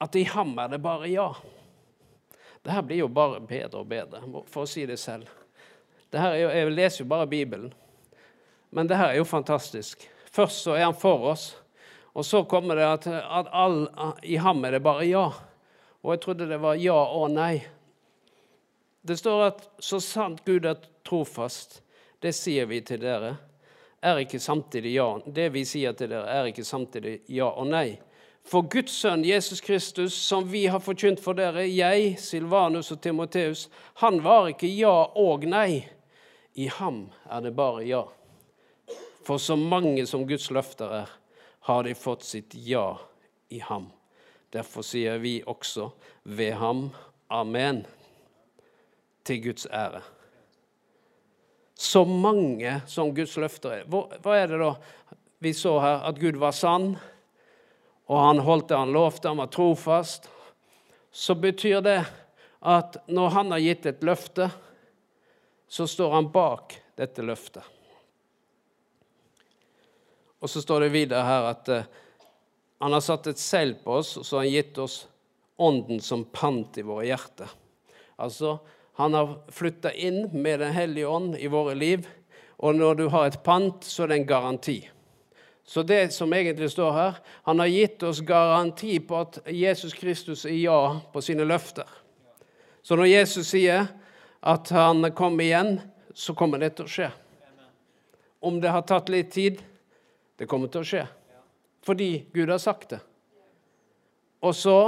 at 0.00 0.16
i 0.16 0.24
ham 0.32 0.56
er 0.60 0.72
det 0.72 0.80
bare 0.80 1.12
ja. 1.12 1.28
Det 2.64 2.72
her 2.72 2.82
blir 2.82 3.04
jo 3.04 3.12
bare 3.12 3.44
bedre 3.44 3.84
og 3.84 3.92
bedre, 3.92 4.24
for 4.48 4.64
å 4.64 4.70
si 4.70 4.88
det 4.88 4.96
selv. 5.00 5.28
Det 6.10 6.18
er 6.20 6.40
jo, 6.40 6.48
jeg 6.48 6.72
leser 6.72 7.04
jo 7.04 7.10
bare 7.12 7.28
Bibelen. 7.28 7.72
Men 8.72 8.88
det 8.88 8.96
her 8.96 9.12
er 9.12 9.20
jo 9.20 9.28
fantastisk. 9.28 10.08
Først 10.36 10.66
så 10.66 10.74
er 10.76 10.84
han 10.84 10.98
for 10.98 11.30
oss, 11.32 11.54
og 12.12 12.24
så 12.24 12.42
kommer 12.44 12.76
det 12.76 12.84
at, 12.84 13.06
at 13.08 13.48
all, 13.52 13.86
i 14.22 14.36
ham 14.36 14.64
er 14.64 14.76
det 14.76 14.82
bare 14.84 15.06
ja. 15.08 15.30
Og 16.04 16.12
jeg 16.12 16.20
trodde 16.26 16.48
det 16.50 16.58
var 16.60 16.76
ja 16.76 16.96
og 16.96 17.30
nei. 17.32 17.64
Det 19.06 19.16
står 19.16 19.44
at 19.46 19.62
så 19.80 20.00
sant 20.02 20.42
Gud 20.44 20.66
er 20.68 20.82
trofast, 21.06 21.80
det 22.20 22.34
sier 22.36 22.68
vi 22.68 22.82
til 22.84 23.00
dere, 23.00 23.36
er 24.04 24.20
ikke 24.20 24.40
samtidig 24.42 24.92
ja. 24.96 25.06
Det 25.24 25.48
vi 25.54 25.64
sier 25.64 25.96
til 25.96 26.12
dere, 26.12 26.28
er 26.28 26.50
ikke 26.50 26.66
samtidig 26.66 27.20
ja 27.32 27.48
og 27.48 27.70
nei. 27.70 27.96
For 28.46 28.66
Guds 28.70 28.94
sønn 29.00 29.24
Jesus 29.26 29.60
Kristus, 29.64 30.14
som 30.14 30.44
vi 30.52 30.66
har 30.70 30.84
forkynt 30.84 31.22
for 31.22 31.34
dere, 31.38 31.64
jeg, 31.66 32.12
Silvanus 32.22 32.92
og 32.94 33.00
Timoteus, 33.02 33.66
han 34.04 34.20
var 34.22 34.52
ikke 34.52 34.68
ja 34.68 34.94
og 35.16 35.48
nei. 35.48 35.86
I 36.54 36.68
ham 36.76 37.06
er 37.30 37.42
det 37.48 37.56
bare 37.56 37.82
ja. 37.88 38.04
For 39.26 39.42
så 39.42 39.56
mange 39.58 40.04
som 40.06 40.22
Guds 40.26 40.50
løfter 40.54 40.92
er, 41.02 41.10
har 41.66 41.82
de 41.82 41.96
fått 41.98 42.22
sitt 42.22 42.54
ja 42.54 42.92
i 43.50 43.58
ham. 43.58 43.88
Derfor 44.54 44.86
sier 44.86 45.18
vi 45.18 45.40
også 45.42 45.88
ved 46.22 46.54
ham 46.60 46.84
amen, 47.34 47.82
til 49.26 49.42
Guds 49.48 49.66
ære. 49.66 50.04
Så 51.74 52.04
mange 52.06 52.78
som 52.86 53.10
Guds 53.14 53.34
løfter 53.36 53.80
er. 53.80 53.90
Hva 53.90 54.38
er 54.38 54.46
det 54.52 54.62
da 54.62 54.70
vi 55.42 55.50
så 55.58 55.74
her? 55.82 56.06
At 56.06 56.22
Gud 56.22 56.38
var 56.38 56.54
sann, 56.54 56.92
og 58.06 58.22
han 58.28 58.44
holdt 58.46 58.70
det 58.70 58.78
han 58.78 58.94
lovte, 58.94 59.28
han 59.28 59.42
var 59.42 59.50
trofast. 59.50 60.30
Så 61.10 61.34
betyr 61.34 61.82
det 61.82 61.98
at 62.62 63.02
når 63.10 63.34
han 63.34 63.50
har 63.56 63.64
gitt 63.64 63.90
et 63.90 64.06
løfte, 64.06 64.52
så 65.66 65.90
står 65.90 66.14
han 66.14 66.30
bak 66.30 66.78
dette 66.94 67.26
løftet. 67.26 67.66
Og 70.40 70.50
så 70.50 70.62
står 70.62 70.86
det 70.86 70.94
videre 70.94 71.24
her 71.26 71.50
at 71.50 71.68
uh, 71.72 71.84
han 72.82 72.92
har 72.92 73.04
satt 73.04 73.28
et 73.30 73.40
seil 73.40 73.74
på 73.82 73.98
oss, 74.00 74.16
og 74.20 74.26
så 74.26 74.38
har 74.38 74.44
han 74.44 74.52
gitt 74.52 74.80
oss 74.82 74.96
ånden 75.56 76.02
som 76.04 76.26
pant 76.28 76.76
i 76.76 76.84
våre 76.84 77.06
hjerter. 77.08 77.48
Altså, 78.20 78.58
han 79.00 79.16
har 79.16 79.38
flytta 79.52 79.92
inn 79.92 80.28
med 80.32 80.60
Den 80.60 80.72
hellige 80.72 81.08
ånd 81.08 81.36
i 81.36 81.48
våre 81.52 81.74
liv. 81.74 82.06
Og 82.56 82.76
når 82.76 82.94
du 82.94 83.08
har 83.12 83.26
et 83.26 83.42
pant, 83.44 83.84
så 83.84 84.04
er 84.04 84.12
det 84.12 84.20
en 84.20 84.28
garanti. 84.28 84.78
Så 85.66 85.82
det 85.82 86.14
som 86.14 86.32
egentlig 86.32 86.70
står 86.70 86.92
her, 86.92 87.18
han 87.42 87.58
har 87.58 87.66
gitt 87.66 88.02
oss 88.06 88.20
garanti 88.20 88.98
på 89.00 89.18
at 89.18 89.38
Jesus 89.50 89.92
Kristus 89.94 90.44
er 90.46 90.56
ja 90.56 90.80
på 91.12 91.20
sine 91.20 91.44
løfter. 91.44 91.88
Så 92.82 92.96
når 92.96 93.10
Jesus 93.10 93.50
sier 93.50 93.88
at 94.46 94.70
han 94.70 95.10
kommer 95.12 95.44
igjen, 95.44 95.80
så 96.14 96.36
kommer 96.38 96.62
det 96.62 96.76
til 96.76 96.86
å 96.86 96.92
skje. 96.92 97.08
Om 98.40 98.60
det 98.62 98.70
har 98.70 98.86
tatt 98.86 99.10
litt 99.10 99.32
tid, 99.34 99.58
det 100.36 100.48
kommer 100.50 100.70
til 100.72 100.82
å 100.82 100.88
skje. 100.88 101.02
Fordi 101.86 102.10
Gud 102.34 102.50
har 102.50 102.60
sagt 102.62 102.94
det. 102.94 103.00
Og 104.44 104.54
så 104.54 104.78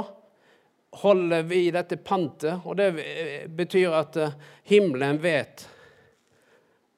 holder 1.02 1.42
vi 1.48 1.68
dette 1.70 1.96
pantet, 1.96 2.64
og 2.64 2.76
det 2.76 3.48
betyr 3.56 3.96
at 3.96 4.16
eh, 4.16 4.36
himmelen 4.70 5.20
vet 5.22 5.66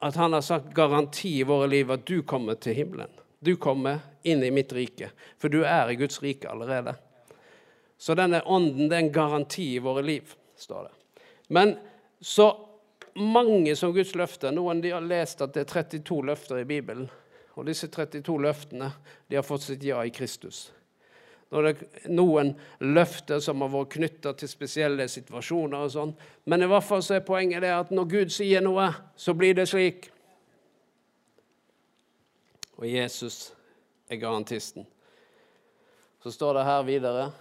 at 0.01 0.15
han 0.17 0.33
har 0.33 0.41
sagt 0.41 0.73
garanti 0.73 1.35
i 1.39 1.45
våre 1.45 1.67
liv 1.69 1.91
at 1.93 2.05
du 2.07 2.21
kommer 2.25 2.57
til 2.57 2.73
himmelen. 2.73 3.11
Du 3.39 3.55
kommer 3.55 3.99
inn 4.23 4.43
i 4.43 4.51
mitt 4.53 4.73
rike, 4.73 5.11
for 5.37 5.53
du 5.53 5.61
er 5.65 5.91
i 5.91 5.97
Guds 5.99 6.21
rike 6.23 6.49
allerede. 6.49 6.95
Så 8.01 8.15
denne 8.17 8.41
ånden 8.41 8.89
det 8.89 8.97
er 8.97 9.03
en 9.05 9.13
garanti 9.13 9.75
i 9.75 9.83
våre 9.83 10.01
liv, 10.05 10.33
står 10.57 10.87
det. 10.87 11.23
Men 11.53 11.75
så 12.21 12.47
mange 13.13 13.75
som 13.75 13.93
Guds 13.93 14.15
løfter 14.15 14.53
Noen 14.55 14.81
de 14.81 14.93
har 14.95 15.05
lest 15.05 15.41
at 15.43 15.53
det 15.53 15.65
er 15.65 15.73
32 15.99 16.21
løfter 16.31 16.61
i 16.61 16.65
Bibelen. 16.65 17.09
Og 17.55 17.67
disse 17.67 17.89
32 17.91 18.37
løftene 18.41 18.91
de 19.27 19.37
har 19.37 19.45
fått 19.45 19.65
sitt 19.67 19.83
ja 19.83 20.03
i 20.05 20.13
Kristus. 20.13 20.69
Når 21.51 21.65
det 21.65 21.71
er 21.73 22.13
noen 22.15 22.53
løfter 22.79 23.41
som 23.43 23.59
har 23.63 23.73
vært 23.73 23.97
knytta 23.97 24.31
til 24.39 24.47
spesielle 24.47 25.07
situasjoner. 25.11 25.77
og 25.83 25.91
sånn. 25.91 26.13
Men 26.45 26.63
i 26.63 26.69
hvert 26.71 26.87
fall 26.87 27.03
så 27.03 27.17
er 27.17 27.27
poenget 27.27 27.61
det 27.61 27.73
at 27.75 27.91
når 27.91 28.07
Gud 28.07 28.31
sier 28.31 28.63
noe, 28.63 28.87
så 29.15 29.33
blir 29.35 29.57
det 29.59 29.67
slik. 29.67 30.07
Og 32.79 32.87
Jesus 32.87 33.51
er 34.09 34.15
garantisten. 34.15 34.87
Så 36.23 36.31
står 36.31 36.53
det 36.53 36.67
her 36.69 36.83
videre 36.87 37.31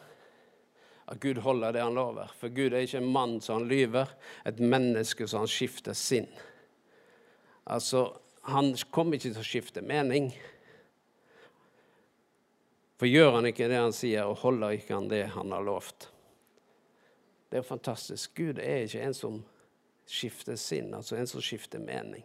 at 1.11 1.21
Gud 1.21 1.39
holder 1.43 1.73
det 1.73 1.83
han 1.83 1.95
lover. 1.95 2.31
For 2.39 2.49
Gud 2.49 2.73
er 2.73 2.85
ikke 2.85 3.01
en 3.01 3.13
mann 3.13 3.41
som 3.41 3.61
han 3.61 3.71
lyver, 3.71 4.11
et 4.47 4.59
menneske 4.59 5.27
som 5.29 5.43
han 5.45 5.51
skifter 5.51 5.95
sinn. 5.95 6.29
Altså, 7.67 8.05
han 8.41 8.73
kommer 8.91 9.17
ikke 9.17 9.35
til 9.35 9.43
å 9.43 9.47
skifte 9.47 9.83
mening. 9.85 10.31
For 13.01 13.09
gjør 13.09 13.39
han 13.39 13.49
ikke 13.49 13.69
det 13.71 13.81
han 13.81 13.95
sier, 13.97 14.29
og 14.29 14.41
holder 14.43 14.77
ikke 14.77 14.97
han 14.97 15.09
det 15.13 15.25
han 15.37 15.53
har 15.55 15.65
lovt 15.65 16.11
Det 17.51 17.59
er 17.59 17.67
fantastisk. 17.67 18.37
Gud 18.37 18.61
er 18.63 18.85
ikke 18.85 19.03
en 19.03 19.17
som 19.17 19.41
skifter 20.07 20.59
sinn, 20.61 20.93
altså 20.95 21.17
en 21.17 21.27
som 21.27 21.43
skifter 21.43 21.83
mening. 21.83 22.23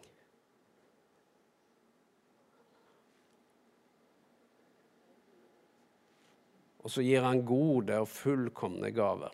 Og 6.86 6.92
så 6.94 7.02
gir 7.02 7.26
han 7.26 7.42
gode 7.42 7.98
og 7.98 8.12
fullkomne 8.12 8.92
gaver. 8.94 9.34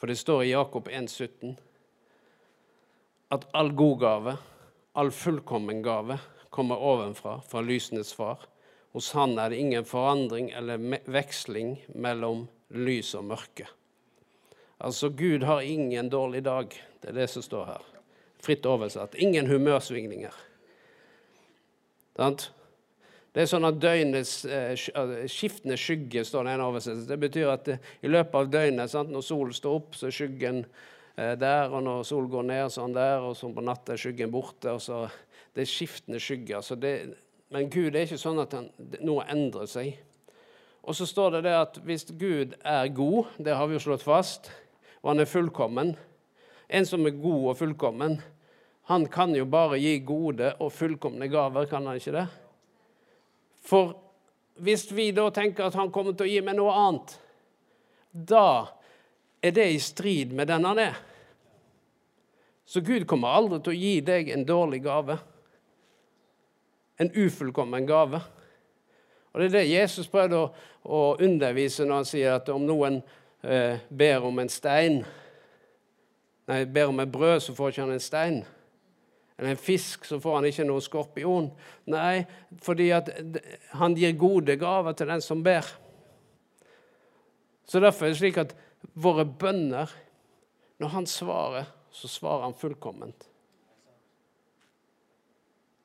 For 0.00 0.08
det 0.08 0.16
står 0.16 0.46
i 0.46 0.54
Jakob 0.54 0.88
1,17 0.88 1.58
at 3.36 3.44
all 3.54 3.74
god 3.76 3.98
gave 4.00 4.36
All 4.92 5.10
fullkommen 5.10 5.82
gave 5.82 6.18
kommer 6.50 6.78
ovenfra, 6.78 7.40
fra 7.40 7.60
lysenes 7.60 8.12
far. 8.12 8.38
Hos 8.92 9.12
han 9.12 9.38
er 9.38 9.50
det 9.50 9.60
ingen 9.62 9.84
forandring 9.86 10.50
eller 10.50 10.82
veksling 11.06 11.76
mellom 11.94 12.48
lys 12.74 13.14
og 13.14 13.28
mørke. 13.30 13.68
Altså, 14.78 15.08
Gud 15.08 15.46
har 15.46 15.60
ingen 15.60 16.10
dårlig 16.10 16.42
dag. 16.44 16.74
Det 17.00 17.12
er 17.12 17.20
det 17.20 17.28
som 17.30 17.42
står 17.42 17.66
her. 17.70 17.86
Fritt 18.42 18.66
oversatt. 18.66 19.14
Ingen 19.14 19.46
humørsvingninger. 19.46 20.34
Det 22.18 23.42
er 23.44 23.46
sånn 23.48 23.68
at 23.68 23.78
døgnets 23.80 24.40
eh, 24.44 24.74
skiftende 25.30 25.78
skygge, 25.78 26.24
står 26.26 26.48
det 26.48 26.56
en 26.56 26.66
oversettelse. 26.66 27.08
Det 27.08 27.20
betyr 27.22 27.52
at 27.52 27.68
eh, 27.70 27.92
i 28.02 28.10
løpet 28.10 28.34
av 28.34 28.50
døgnet, 28.50 28.90
sant, 28.90 29.12
når 29.14 29.22
solen 29.22 29.54
står 29.54 29.76
opp, 29.78 29.94
så 29.94 30.10
er 30.10 30.16
skyggen 30.16 30.64
Eh, 30.64 30.98
der, 31.16 31.68
og 31.68 31.82
når 31.84 32.04
solen 32.08 32.30
går 32.32 32.46
ned, 32.48 32.68
sånn 32.72 32.94
der, 32.96 33.24
og 33.26 33.34
så 33.36 33.50
på 33.52 33.64
natta 33.64 33.92
er 33.94 34.00
skyggen 34.00 34.30
borte. 34.32 34.72
og 34.72 34.80
så 34.80 35.08
Det 35.54 35.64
er 35.64 35.68
skiftende 35.68 36.20
skygger. 36.20 36.62
Det, 36.80 36.92
men 37.50 37.70
Gud 37.70 37.94
er 37.94 38.06
ikke 38.06 38.20
sånn 38.20 38.38
at 38.40 38.54
han, 38.54 38.70
noe 39.02 39.26
endrer 39.28 39.66
seg. 39.68 39.98
Og 40.82 40.96
så 40.96 41.06
står 41.06 41.36
det 41.36 41.42
det 41.48 41.56
at 41.58 41.80
hvis 41.84 42.06
Gud 42.16 42.54
er 42.64 42.88
god, 42.94 43.34
det 43.38 43.56
har 43.56 43.68
vi 43.68 43.76
jo 43.76 43.82
slått 43.84 44.06
fast, 44.06 44.50
og 45.02 45.12
han 45.12 45.22
er 45.22 45.28
fullkommen 45.28 45.96
En 46.70 46.86
som 46.86 47.02
er 47.02 47.16
god 47.18 47.48
og 47.50 47.56
fullkommen, 47.58 48.20
han 48.86 49.06
kan 49.10 49.32
jo 49.34 49.42
bare 49.50 49.78
gi 49.82 49.96
gode 50.06 50.52
og 50.62 50.68
fullkomne 50.70 51.26
gaver, 51.26 51.66
kan 51.66 51.86
han 51.86 51.98
ikke 51.98 52.12
det? 52.14 52.26
For 53.66 53.96
hvis 54.62 54.84
vi 54.94 55.08
da 55.10 55.24
tenker 55.34 55.66
at 55.66 55.74
han 55.74 55.90
kommer 55.90 56.14
til 56.14 56.28
å 56.28 56.30
gi 56.30 56.40
meg 56.46 56.54
noe 56.58 56.76
annet, 56.78 57.16
da 58.12 58.70
er 59.42 59.54
det 59.56 59.68
i 59.72 59.78
strid 59.80 60.32
med 60.36 60.48
den 60.50 60.64
han 60.68 60.78
er. 60.78 60.98
Så 62.70 62.80
Gud 62.80 63.06
kommer 63.08 63.34
aldri 63.34 63.58
til 63.60 63.72
å 63.72 63.80
gi 63.80 63.94
deg 64.06 64.28
en 64.30 64.44
dårlig 64.46 64.82
gave. 64.84 65.16
En 67.00 67.10
ufullkommen 67.10 67.86
gave. 67.88 68.20
Og 69.32 69.40
Det 69.40 69.48
er 69.48 69.56
det 69.56 69.70
Jesus 69.70 70.10
prøvde 70.10 70.38
å, 70.38 70.52
å 70.84 71.00
undervise 71.22 71.86
når 71.86 72.02
han 72.02 72.08
sier 72.08 72.36
at 72.36 72.48
om 72.52 72.62
noen 72.66 73.00
eh, 73.42 73.82
ber 73.88 74.26
om 74.26 74.38
en 74.42 74.52
stein 74.52 75.02
Nei, 76.50 76.64
ber 76.66 76.88
om 76.90 76.98
et 76.98 77.10
brød, 77.12 77.36
så 77.44 77.52
får 77.54 77.70
ikke 77.70 77.82
han 77.84 77.92
en 77.94 78.02
stein. 78.02 78.38
Eller 79.38 79.52
en 79.52 79.60
fisk, 79.60 80.02
så 80.04 80.16
får 80.18 80.34
han 80.34 80.46
ikke 80.48 80.64
noen 80.66 80.82
skorpion. 80.82 81.46
Nei, 81.92 82.24
fordi 82.64 82.88
at 82.96 83.06
han 83.78 83.94
gir 83.94 84.16
gode 84.18 84.56
gaver 84.58 84.96
til 84.98 85.12
den 85.12 85.22
som 85.22 85.44
ber. 85.46 85.68
Så 87.70 87.78
derfor 87.78 88.08
er 88.08 88.16
det 88.16 88.18
slik 88.18 88.40
at 88.42 88.56
våre 88.94 89.24
bønner, 89.24 89.90
når 90.80 90.94
han 90.94 91.06
svarer, 91.06 91.68
så 91.90 92.08
svarer 92.08 92.46
han 92.48 92.56
fullkomment. 92.56 93.26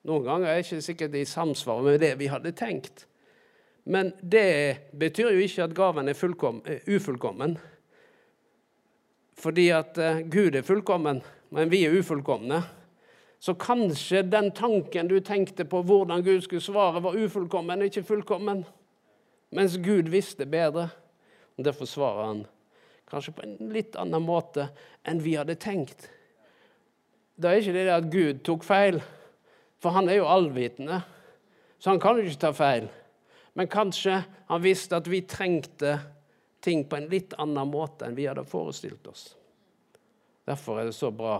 Noen 0.06 0.26
ganger 0.26 0.52
er 0.52 0.60
det 0.60 0.66
ikke 0.68 0.86
sikkert 0.86 1.18
i 1.18 1.26
samsvar 1.26 1.82
med 1.82 2.00
det 2.04 2.14
vi 2.20 2.30
hadde 2.30 2.54
tenkt. 2.58 3.08
Men 3.90 4.12
det 4.22 4.92
betyr 4.98 5.34
jo 5.34 5.46
ikke 5.46 5.66
at 5.66 5.74
gaven 5.78 6.10
er 6.10 6.18
ufullkommen. 6.90 7.58
Fordi 9.36 9.68
at 9.74 9.98
uh, 9.98 10.22
Gud 10.30 10.56
er 10.56 10.66
fullkommen, 10.66 11.22
men 11.54 11.72
vi 11.74 11.84
er 11.86 11.98
ufullkomne. 11.98 12.62
Så 13.40 13.54
kanskje 13.60 14.24
den 14.26 14.52
tanken 14.56 15.10
du 15.10 15.20
tenkte 15.20 15.66
på 15.70 15.82
hvordan 15.86 16.24
Gud 16.26 16.46
skulle 16.46 16.64
svare, 16.64 17.04
var 17.04 17.18
ufullkommen, 17.18 17.84
ikke 17.86 18.06
fullkommen. 18.06 18.64
Mens 19.54 19.78
Gud 19.78 20.10
visste 20.10 20.46
bedre. 20.46 20.90
Og 21.58 21.66
Derfor 21.66 21.86
svarer 21.86 22.26
han 22.26 22.46
kanskje 23.10 23.34
på 23.38 23.46
en 23.46 23.72
litt 23.74 23.96
annen 24.00 24.24
måte 24.26 24.70
enn 25.06 25.22
vi 25.24 25.36
hadde 25.38 25.58
tenkt. 25.62 26.08
Da 27.36 27.52
er 27.52 27.62
ikke 27.62 27.76
det 27.76 27.88
at 27.92 28.12
Gud 28.12 28.44
tok 28.48 28.64
feil, 28.66 29.02
for 29.82 29.96
han 29.96 30.10
er 30.10 30.22
jo 30.22 30.30
allvitende. 30.32 31.02
Så 31.80 31.92
han 31.92 32.00
kan 32.02 32.18
jo 32.18 32.26
ikke 32.26 32.46
ta 32.46 32.54
feil. 32.56 32.88
Men 33.56 33.72
kanskje 33.72 34.22
han 34.50 34.64
visste 34.64 34.98
at 34.98 35.08
vi 35.12 35.22
trengte 35.28 35.98
ting 36.66 36.86
på 36.90 36.98
en 36.98 37.10
litt 37.12 37.36
annen 37.40 37.70
måte 37.70 38.08
enn 38.08 38.18
vi 38.18 38.26
hadde 38.28 38.48
forestilt 38.48 39.06
oss. 39.12 39.28
Derfor 40.46 40.80
er 40.80 40.90
det 40.90 40.96
så 40.98 41.12
bra 41.14 41.38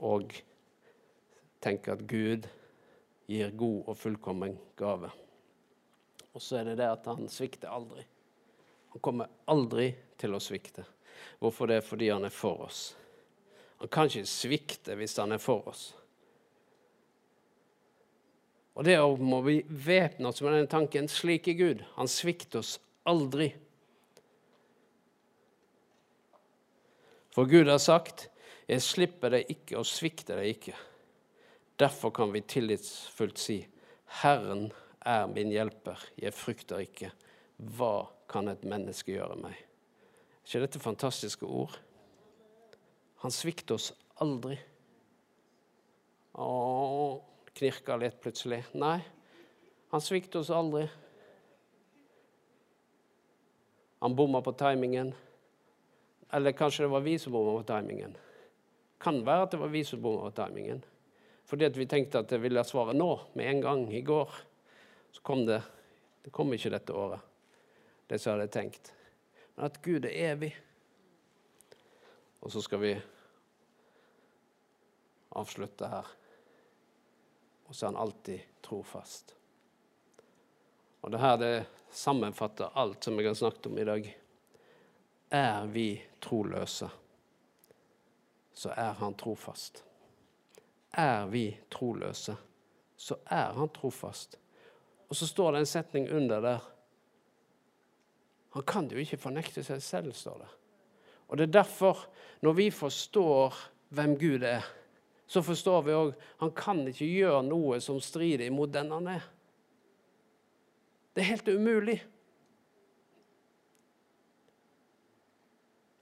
å 0.00 0.14
tenke 1.60 1.92
at 1.92 2.06
Gud 2.08 2.48
gir 3.30 3.52
god 3.56 3.90
og 3.90 3.98
fullkommen 4.00 4.56
gave. 4.78 5.10
Og 6.32 6.42
så 6.42 6.60
er 6.60 6.70
det 6.70 6.80
det 6.80 6.88
at 6.88 7.06
han 7.10 7.28
svikter 7.30 7.72
aldri. 7.72 8.06
Han 8.90 9.02
kommer 9.04 9.30
aldri 9.50 9.92
til 10.20 10.34
å 10.34 10.42
svikte. 10.42 10.84
Hvorfor 11.40 11.70
det? 11.70 11.80
Fordi 11.86 12.10
han 12.10 12.26
er 12.26 12.34
for 12.34 12.66
oss. 12.66 12.82
Han 13.80 13.88
kan 13.88 14.10
ikke 14.10 14.28
svikte 14.28 14.96
hvis 14.98 15.16
han 15.20 15.32
er 15.32 15.40
for 15.42 15.68
oss. 15.70 15.86
Og 18.76 18.86
det 18.86 18.96
må 19.20 19.40
vi 19.44 19.60
væpne 19.68 20.30
oss 20.30 20.42
med 20.44 20.54
den 20.56 20.70
tanken. 20.70 21.08
Slik 21.08 21.48
er 21.48 21.58
Gud. 21.58 21.82
Han 21.96 22.08
svikter 22.08 22.62
oss 22.62 22.78
aldri. 23.08 23.50
For 27.34 27.46
Gud 27.46 27.68
har 27.68 27.78
sagt, 27.78 28.28
'Jeg 28.68 28.82
slipper 28.82 29.30
deg 29.30 29.50
ikke 29.50 29.78
og 29.78 29.86
svikter 29.86 30.36
deg 30.36 30.54
ikke'. 30.54 30.78
Derfor 31.78 32.10
kan 32.10 32.32
vi 32.32 32.40
tillitsfullt 32.40 33.38
si, 33.38 33.66
'Herren 34.06 34.72
er 35.00 35.26
min 35.26 35.50
hjelper, 35.50 35.98
jeg 36.16 36.34
frykter 36.34 36.78
ikke'. 36.78 37.10
Hva 37.58 38.08
kan 38.30 38.48
et 38.50 38.62
menneske 38.68 39.12
gjøre 39.12 39.36
meg? 39.40 39.56
Er 39.58 40.46
ikke 40.46 40.64
dette 40.64 40.82
fantastiske 40.82 41.46
ord? 41.46 41.76
Han 43.20 43.34
svikter 43.34 43.76
oss 43.76 43.90
aldri. 44.22 44.56
Å, 46.40 46.48
knirka 47.58 47.98
litt 48.00 48.20
plutselig. 48.22 48.62
Nei, 48.78 49.00
han 49.90 50.02
svikter 50.04 50.40
oss 50.40 50.52
aldri. 50.54 50.86
Han 54.00 54.16
bomma 54.16 54.40
på 54.40 54.54
timingen. 54.56 55.12
Eller 56.32 56.56
kanskje 56.56 56.86
det 56.86 56.92
var 56.94 57.04
vi 57.04 57.18
som 57.18 57.34
bomma 57.34 57.58
på 57.58 57.66
timingen. 57.68 58.14
Kan 59.00 59.20
være 59.26 59.44
at 59.44 59.52
det 59.52 59.60
var 59.60 59.72
vi 59.74 59.84
som 59.84 60.00
bomma 60.00 60.30
på 60.30 60.38
timingen. 60.38 60.80
Fordi 61.50 61.66
at 61.66 61.76
vi 61.76 61.88
tenkte 61.90 62.22
at 62.22 62.30
det 62.30 62.38
ville 62.40 62.62
svare 62.64 62.94
nå, 62.94 63.10
med 63.34 63.50
en 63.50 63.60
gang, 63.64 63.84
i 63.92 64.00
går. 64.06 64.30
Så 65.10 65.22
kom 65.26 65.44
det 65.46 65.62
Det 66.20 66.28
kom 66.36 66.52
ikke 66.52 66.68
dette 66.68 66.92
året, 66.92 67.22
det 68.10 68.18
som 68.18 68.32
jeg 68.32 68.40
hadde 68.40 68.52
tenkt. 68.52 68.92
Men 69.54 69.68
at 69.70 69.82
Gud 69.84 70.04
er 70.04 70.16
evig. 70.32 70.50
Og 72.40 72.52
så 72.52 72.62
skal 72.64 72.80
vi 72.82 72.94
avslutte 75.38 75.90
her. 75.90 76.08
Og 77.68 77.74
så 77.74 77.86
er 77.86 77.92
han 77.92 78.00
alltid 78.02 78.56
trofast. 78.66 79.36
Og 81.00 81.12
det 81.14 81.20
her 81.22 81.36
det 81.38 81.54
sammenfatter 81.90 82.74
alt 82.74 83.04
som 83.04 83.18
jeg 83.18 83.30
har 83.30 83.38
snakket 83.38 83.70
om 83.70 83.78
i 83.78 83.86
dag. 83.86 84.10
Er 85.30 85.66
vi 85.70 85.86
troløse, 86.20 86.90
så 88.52 88.72
er 88.74 88.98
han 88.98 89.14
trofast. 89.14 89.84
Er 90.90 91.30
vi 91.30 91.44
troløse, 91.70 92.34
så 92.96 93.16
er 93.24 93.54
han 93.54 93.70
trofast. 93.70 94.34
Og 95.08 95.16
så 95.16 95.26
står 95.26 95.52
det 95.52 95.62
en 95.62 95.70
setning 95.70 96.10
under 96.10 96.40
der. 96.40 96.66
Han 98.50 98.66
kan 98.66 98.88
jo 98.90 98.98
ikke 98.98 99.20
fornekte 99.20 99.62
seg 99.66 99.82
selv, 99.82 100.12
står 100.16 100.42
det. 100.42 100.50
Og 101.30 101.38
det 101.38 101.46
er 101.46 101.58
derfor, 101.60 102.06
når 102.42 102.56
vi 102.58 102.70
forstår 102.74 103.58
hvem 103.94 104.16
Gud 104.18 104.42
er, 104.46 104.66
så 105.30 105.42
forstår 105.46 105.82
vi 105.86 105.94
òg 105.94 106.14
han 106.40 106.50
kan 106.58 106.80
ikke 106.90 107.06
gjøre 107.06 107.44
noe 107.46 107.78
som 107.82 108.00
strider 108.02 108.48
imot 108.48 108.72
den 108.74 108.90
han 108.90 109.06
er. 109.12 109.28
Det 111.14 111.22
er 111.22 111.30
helt 111.30 111.50
umulig. 111.54 112.00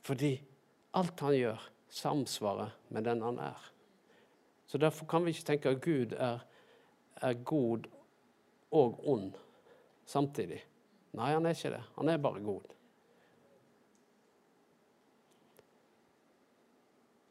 Fordi 0.09 0.33
alt 0.97 1.21
han 1.21 1.37
gjør, 1.37 1.67
samsvarer 1.93 2.73
med 2.89 3.05
den 3.05 3.21
han 3.23 3.43
er. 3.51 3.69
Så 4.69 4.79
Derfor 4.81 5.07
kan 5.07 5.25
vi 5.25 5.33
ikke 5.37 5.45
tenke 5.45 5.69
at 5.69 5.85
Gud 5.85 6.13
er, 6.17 6.41
er 7.21 7.45
god 7.45 7.89
og 8.71 9.01
ond 9.09 9.37
samtidig. 10.09 10.63
Nei, 11.17 11.33
han 11.33 11.47
er 11.47 11.57
ikke 11.57 11.73
det. 11.73 11.83
Han 11.97 12.09
er 12.09 12.21
bare 12.23 12.43
god. 12.45 12.75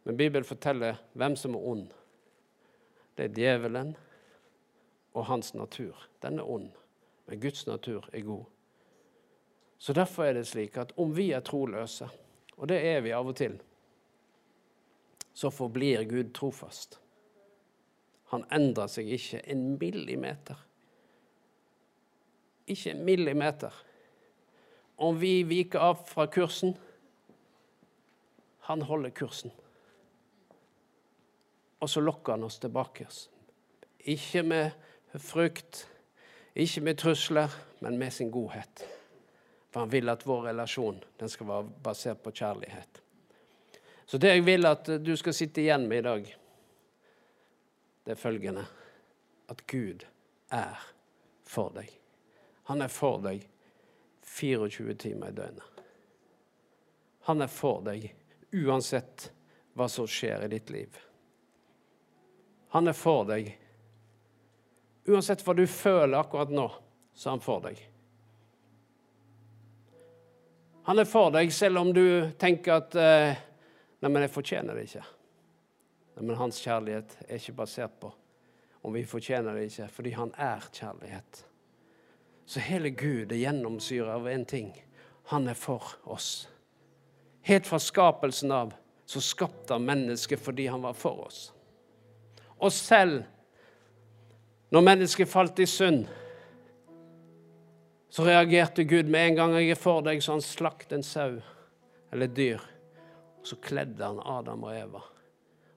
Men 0.08 0.18
Bibelen 0.18 0.48
forteller 0.48 1.02
hvem 1.13 1.36
som 1.36 1.56
er 1.56 1.66
ond. 1.72 1.88
Det 3.18 3.26
er 3.26 3.34
djevelen 3.36 3.96
og 5.13 5.26
hans 5.26 5.54
natur. 5.54 6.08
Den 6.22 6.40
er 6.40 6.50
ond, 6.50 6.70
men 7.28 7.42
Guds 7.42 7.68
natur 7.68 8.10
er 8.13 8.22
god. 8.22 8.46
Så 9.78 9.94
Derfor 9.94 10.24
er 10.24 10.34
det 10.34 10.48
slik 10.48 10.78
at 10.78 10.94
om 10.98 11.12
vi 11.16 11.32
er 11.32 11.44
troløse 11.46 12.10
og 12.58 12.68
det 12.68 12.78
er 12.90 13.04
vi 13.06 13.13
av 13.13 13.28
og 13.30 13.36
til, 13.38 13.58
så 15.38 15.52
forblir 15.54 16.08
Gud 16.10 16.34
trofast. 16.34 16.98
Han 18.34 18.44
endrer 18.52 18.90
seg 18.92 19.12
ikke 19.13 19.44
en 19.46 19.68
millimeter. 19.78 20.58
Ikke 22.68 22.92
en 22.92 23.06
millimeter. 23.06 23.74
Om 24.96 25.20
vi 25.20 25.44
viker 25.44 25.80
av 25.80 26.04
fra 26.08 26.28
kursen 26.28 26.76
Han 28.68 28.82
holder 28.82 29.10
kursen. 29.16 29.52
Og 31.80 31.90
så 31.90 32.02
lokker 32.04 32.36
han 32.36 32.44
oss 32.44 32.58
tilbake. 32.60 33.06
Ikke 34.00 34.44
med 34.44 34.72
frykt, 35.24 35.86
ikke 36.56 36.82
med 36.84 36.98
trusler, 37.00 37.54
men 37.80 37.98
med 37.98 38.12
sin 38.12 38.32
godhet. 38.32 38.84
For 39.72 39.86
han 39.86 39.92
vil 39.92 40.10
at 40.10 40.26
vår 40.28 40.50
relasjon 40.50 41.00
den 41.20 41.30
skal 41.30 41.48
være 41.48 41.70
basert 41.86 42.20
på 42.24 42.34
kjærlighet. 42.36 43.02
Så 44.08 44.18
det 44.18 44.34
jeg 44.34 44.46
vil 44.46 44.66
at 44.66 44.90
du 45.04 45.16
skal 45.20 45.36
sitte 45.36 45.62
igjen 45.62 45.88
med 45.88 46.02
i 46.02 46.08
dag, 46.10 46.36
det 48.06 48.16
er 48.16 48.20
følgende 48.20 48.64
at 49.52 49.64
Gud 49.68 50.06
er 50.52 50.80
for 51.44 51.72
deg. 51.76 51.92
Han 52.68 52.84
er 52.84 52.92
for 52.92 53.22
deg 53.24 53.46
24 54.28 54.96
timer 55.00 55.32
i 55.32 55.38
døgnet. 55.38 55.84
Han 57.28 57.44
er 57.44 57.52
for 57.52 57.84
deg 57.84 58.10
uansett 58.56 59.30
hva 59.78 59.88
som 59.92 60.08
skjer 60.08 60.46
i 60.46 60.52
ditt 60.52 60.72
liv. 60.72 60.96
Han 62.76 62.88
er 62.88 62.96
for 62.98 63.28
deg 63.28 63.54
uansett 65.08 65.44
hva 65.46 65.56
du 65.56 65.63
føler 65.72 66.20
akkurat 66.20 66.52
nå, 66.52 66.68
så 67.15 67.30
er 67.30 67.38
han 67.38 67.44
for 67.44 67.63
deg. 67.63 67.82
Han 70.88 71.00
er 71.04 71.08
for 71.08 71.32
deg, 71.36 71.52
selv 71.52 71.82
om 71.82 71.92
du 71.96 72.32
tenker 72.40 72.80
at 72.82 72.96
eh, 72.96 73.44
Nei, 73.98 74.12
men 74.13 74.22
jeg 74.22 74.30
fortjener 74.30 74.78
det 74.78 74.84
ikke. 74.86 75.02
Nei, 76.13 76.24
men 76.28 76.38
hans 76.38 76.60
kjærlighet 76.62 77.15
er 77.26 77.40
ikke 77.40 77.56
basert 77.58 77.96
på 77.98 78.12
om 78.86 78.94
vi 78.94 79.02
fortjener 79.10 79.58
det 79.58 79.65
ikke, 79.68 79.88
fordi 79.92 80.12
han 80.15 80.30
er 80.38 80.68
kjærlighet. 80.72 81.40
Så 82.48 82.63
hele 82.63 82.89
Gud 82.89 83.31
er 83.31 83.41
gjennomsyra 83.41 84.15
av 84.15 84.27
én 84.31 84.45
ting. 84.48 84.71
Han 85.31 85.50
er 85.52 85.58
for 85.60 85.83
oss. 86.08 86.48
Helt 87.43 87.67
fra 87.67 87.79
skapelsen 87.79 88.52
av 88.56 88.73
så 89.06 89.21
skapte 89.21 89.75
han 89.75 89.85
mennesket 89.87 90.39
fordi 90.39 90.67
han 90.71 90.81
var 90.81 90.95
for 90.95 91.25
oss. 91.27 91.41
Og 92.58 92.71
selv 92.71 93.25
når 94.71 94.83
mennesket 94.83 95.29
falt 95.31 95.60
i 95.63 95.67
synd, 95.67 96.08
så 98.12 98.23
reagerte 98.27 98.83
Gud 98.87 99.08
med 99.12 99.29
en 99.29 99.37
gang 99.37 99.54
jeg 99.56 99.75
er 99.75 99.79
for 99.79 100.04
deg, 100.04 100.19
så 100.23 100.35
han 100.35 100.43
slakt 100.43 100.95
en 100.95 101.04
sau 101.04 101.37
eller 102.12 102.31
dyr. 102.31 102.63
Og 103.39 103.48
så 103.48 103.60
kledde 103.63 104.04
han 104.04 104.19
Adam 104.23 104.63
og 104.67 104.75
Eva. 104.75 105.04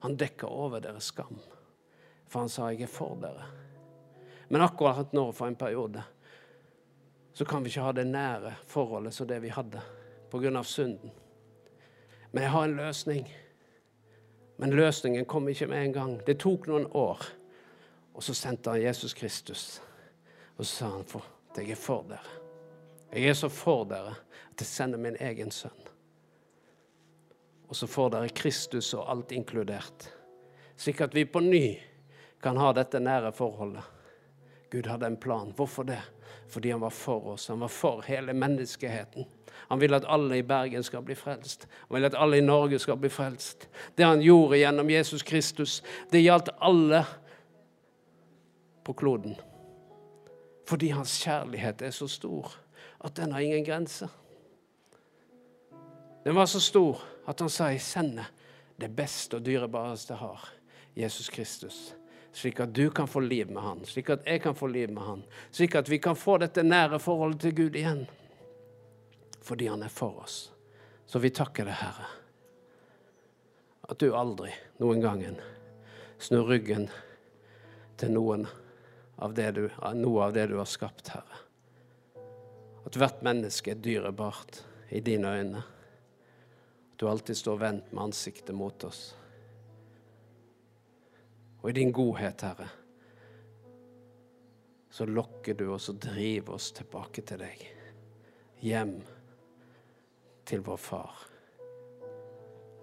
Han 0.06 0.16
dekka 0.18 0.46
over 0.46 0.82
deres 0.82 1.10
skam. 1.12 1.38
For 2.30 2.40
han 2.40 2.48
sa 2.48 2.70
'jeg 2.70 2.82
er 2.82 2.86
for 2.86 3.16
dere'. 3.20 3.50
Men 4.48 4.62
akkurat 4.62 5.12
nå, 5.12 5.32
for 5.32 5.46
en 5.46 5.56
periode, 5.56 6.02
så 7.32 7.44
kan 7.44 7.62
vi 7.62 7.70
ikke 7.70 7.84
ha 7.84 7.92
det 7.92 8.06
nære 8.06 8.54
forholdet 8.66 9.14
som 9.14 9.28
det 9.28 9.40
vi 9.42 9.52
hadde 9.54 9.80
pga. 10.30 10.62
synden. 10.62 11.10
Men 12.30 12.42
jeg 12.42 12.50
har 12.50 12.64
en 12.64 12.76
løsning. 12.76 13.28
Men 14.56 14.70
løsningen 14.70 15.24
kom 15.24 15.48
ikke 15.48 15.66
med 15.66 15.84
en 15.84 15.92
gang. 15.92 16.26
Det 16.26 16.38
tok 16.38 16.66
noen 16.66 16.86
år. 16.92 17.22
Og 18.14 18.22
så 18.22 18.34
sendte 18.34 18.70
han 18.70 18.82
Jesus 18.82 19.14
Kristus. 19.14 19.82
Og 20.56 20.66
så 20.66 20.76
sa 20.76 20.90
han 20.90 21.04
for, 21.04 21.24
jeg 21.56 21.70
er 21.70 21.80
for 21.80 22.04
dere. 22.08 22.36
Jeg 23.12 23.28
er 23.28 23.34
så 23.34 23.48
for 23.48 23.84
dere 23.84 24.14
at 24.50 24.60
jeg 24.60 24.66
sender 24.66 24.98
min 24.98 25.16
egen 25.20 25.50
sønn. 25.50 25.86
Og 27.68 27.76
så 27.76 27.86
får 27.86 28.10
dere 28.10 28.34
Kristus 28.34 28.92
og 28.94 29.08
alt 29.10 29.32
inkludert. 29.32 30.10
Slik 30.76 31.00
at 31.00 31.14
vi 31.14 31.24
på 31.24 31.40
ny 31.40 31.78
kan 32.42 32.56
ha 32.56 32.72
dette 32.72 33.00
nære 33.00 33.32
forholdet. 33.32 33.99
Gud 34.70 34.86
hadde 34.86 35.06
en 35.06 35.16
plan. 35.16 35.52
Hvorfor 35.56 35.82
det? 35.82 36.02
Fordi 36.48 36.70
han 36.70 36.80
var 36.80 36.90
for 36.90 37.26
oss. 37.26 37.48
Han 37.48 37.60
var 37.60 37.68
for 37.68 38.02
hele 38.06 38.32
menneskeheten. 38.32 39.24
Han 39.52 39.80
vil 39.80 39.94
at 39.94 40.04
alle 40.08 40.38
i 40.38 40.42
Bergen 40.42 40.82
skal 40.82 41.02
bli 41.02 41.14
frelst. 41.14 41.68
Han 41.88 41.96
vil 41.96 42.04
at 42.04 42.14
alle 42.18 42.38
i 42.38 42.44
Norge 42.44 42.78
skal 42.78 42.96
bli 42.96 43.08
frelst. 43.08 43.68
Det 43.94 44.06
han 44.06 44.22
gjorde 44.22 44.58
gjennom 44.58 44.90
Jesus 44.90 45.22
Kristus, 45.22 45.82
det 46.10 46.22
gjaldt 46.22 46.50
alle 46.60 47.04
på 48.84 48.92
kloden. 48.92 49.36
Fordi 50.66 50.88
hans 50.94 51.18
kjærlighet 51.24 51.82
er 51.82 51.90
så 51.90 52.08
stor 52.08 52.54
at 53.04 53.16
den 53.16 53.32
har 53.32 53.40
ingen 53.40 53.64
grenser. 53.64 54.08
Den 56.24 56.34
var 56.34 56.46
så 56.46 56.60
stor 56.60 57.02
at 57.26 57.40
han 57.40 57.50
sa 57.50 57.72
i 57.72 57.78
sendet 57.78 58.26
det 58.80 58.90
beste 58.96 59.36
og 59.36 59.46
dyrebareste 59.46 60.14
har, 60.14 60.48
Jesus 60.96 61.28
Kristus 61.28 61.94
slik 62.32 62.60
at 62.60 62.74
du 62.74 62.90
kan 62.90 63.08
få 63.08 63.20
liv 63.20 63.50
med 63.50 63.62
han, 63.62 63.84
slik 63.84 64.10
at 64.10 64.26
jeg 64.26 64.42
kan 64.42 64.54
få 64.54 64.66
liv 64.70 64.90
med 64.92 65.02
han, 65.02 65.22
slik 65.50 65.74
at 65.74 65.88
vi 65.88 65.98
kan 65.98 66.16
få 66.16 66.38
dette 66.38 66.62
nære 66.62 67.00
forholdet 67.02 67.40
til 67.40 67.54
Gud 67.54 67.76
igjen. 67.76 68.06
Fordi 69.42 69.66
han 69.66 69.82
er 69.82 69.92
for 69.92 70.22
oss. 70.22 70.52
Så 71.06 71.18
vi 71.18 71.32
takker 71.34 71.66
deg, 71.66 71.74
Herre, 71.80 72.06
at 73.90 73.98
du 73.98 74.12
aldri 74.14 74.52
noen 74.78 75.00
gangen 75.02 75.40
snur 76.22 76.46
ryggen 76.46 76.86
til 77.98 78.12
noen 78.14 78.46
av 79.18 79.34
du, 79.34 79.66
noe 79.98 80.26
av 80.28 80.36
det 80.36 80.46
du 80.52 80.58
har 80.60 80.68
skapt, 80.70 81.10
Herre. 81.10 81.42
At 82.86 82.96
hvert 82.96 83.24
menneske 83.26 83.74
er 83.74 83.82
dyrebart 83.82 84.62
i 84.94 85.02
dine 85.04 85.34
øyne. 85.34 85.64
At 86.92 87.02
du 87.02 87.08
alltid 87.10 87.36
står 87.36 87.58
vendt 87.60 87.90
med 87.92 88.04
ansiktet 88.06 88.54
mot 88.56 88.84
oss 88.86 89.10
og 91.60 91.70
i 91.70 91.72
din 91.76 91.92
godhet, 91.92 92.40
Herre, 92.40 92.68
så 94.90 95.06
lokker 95.06 95.54
du 95.54 95.68
oss 95.74 95.88
og 95.92 96.00
driver 96.02 96.56
oss 96.56 96.72
tilbake 96.74 97.22
til 97.22 97.42
deg. 97.44 97.60
Hjem 98.64 98.96
til 100.48 100.64
vår 100.66 100.80
far. 100.80 101.26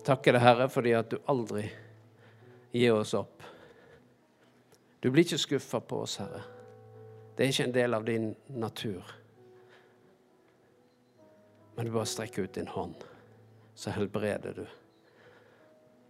Takker 0.08 0.38
deg, 0.38 0.46
Herre, 0.46 0.70
fordi 0.72 0.94
at 0.96 1.10
du 1.12 1.18
aldri 1.28 1.66
gir 2.72 2.96
oss 2.96 3.12
opp. 3.18 3.44
Du 5.04 5.10
blir 5.12 5.26
ikke 5.26 5.42
skuffa 5.42 5.82
på 5.84 6.04
oss, 6.06 6.20
Herre. 6.22 6.44
Det 7.36 7.46
er 7.46 7.52
ikke 7.52 7.68
en 7.68 7.76
del 7.76 7.94
av 7.94 8.06
din 8.06 8.32
natur. 8.48 9.12
Men 11.76 11.86
du 11.86 11.92
bare 11.94 12.10
strekker 12.10 12.48
ut 12.48 12.56
din 12.56 12.72
hånd, 12.72 12.96
så 13.76 13.94
helbreder 13.94 14.56
du. 14.58 14.64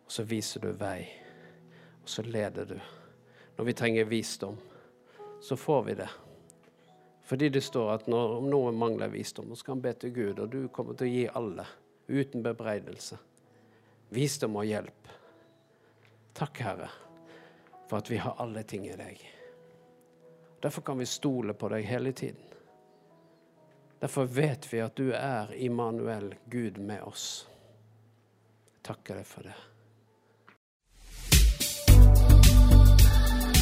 Og 0.05 0.13
så 0.13 0.23
viser 0.23 0.63
du 0.63 0.69
vei 0.77 1.01
og 2.07 2.11
så 2.11 2.23
leder 2.23 2.65
du. 2.65 2.79
Når 3.55 3.65
vi 3.65 3.73
trenger 3.73 4.05
visdom, 4.05 4.57
så 5.41 5.57
får 5.57 5.83
vi 5.83 5.93
det. 5.93 6.09
Fordi 7.21 7.49
det 7.49 7.61
står 7.61 7.89
at 7.91 8.07
når, 8.07 8.37
om 8.37 8.47
noen 8.47 8.77
mangler 8.79 9.11
visdom, 9.11 9.49
så 9.49 9.59
skal 9.59 9.75
han 9.75 9.81
be 9.83 9.91
til 9.93 10.13
Gud, 10.15 10.39
og 10.39 10.47
du 10.53 10.69
kommer 10.71 10.95
til 10.95 11.09
å 11.09 11.11
gi 11.11 11.25
alle, 11.35 11.65
uten 12.07 12.45
bebreidelse, 12.47 13.19
visdom 14.15 14.55
og 14.55 14.69
hjelp. 14.69 15.11
Takk, 16.31 16.63
Herre, 16.63 16.89
for 17.89 17.99
at 17.99 18.15
vi 18.15 18.23
har 18.23 18.39
alle 18.39 18.63
ting 18.63 18.87
i 18.87 18.95
deg. 18.95 19.29
Derfor 20.63 20.87
kan 20.87 21.03
vi 21.03 21.11
stole 21.11 21.59
på 21.59 21.75
deg 21.75 21.91
hele 21.91 22.15
tiden. 22.15 22.53
Derfor 23.99 24.31
vet 24.31 24.71
vi 24.71 24.79
at 24.79 24.95
du 24.95 25.09
er 25.11 25.51
Immanuel, 25.59 26.37
Gud 26.45 26.79
med 26.79 27.03
oss. 27.03 27.49
takker 28.81 29.19
deg 29.19 29.27
for 29.27 29.43
det. 29.43 29.59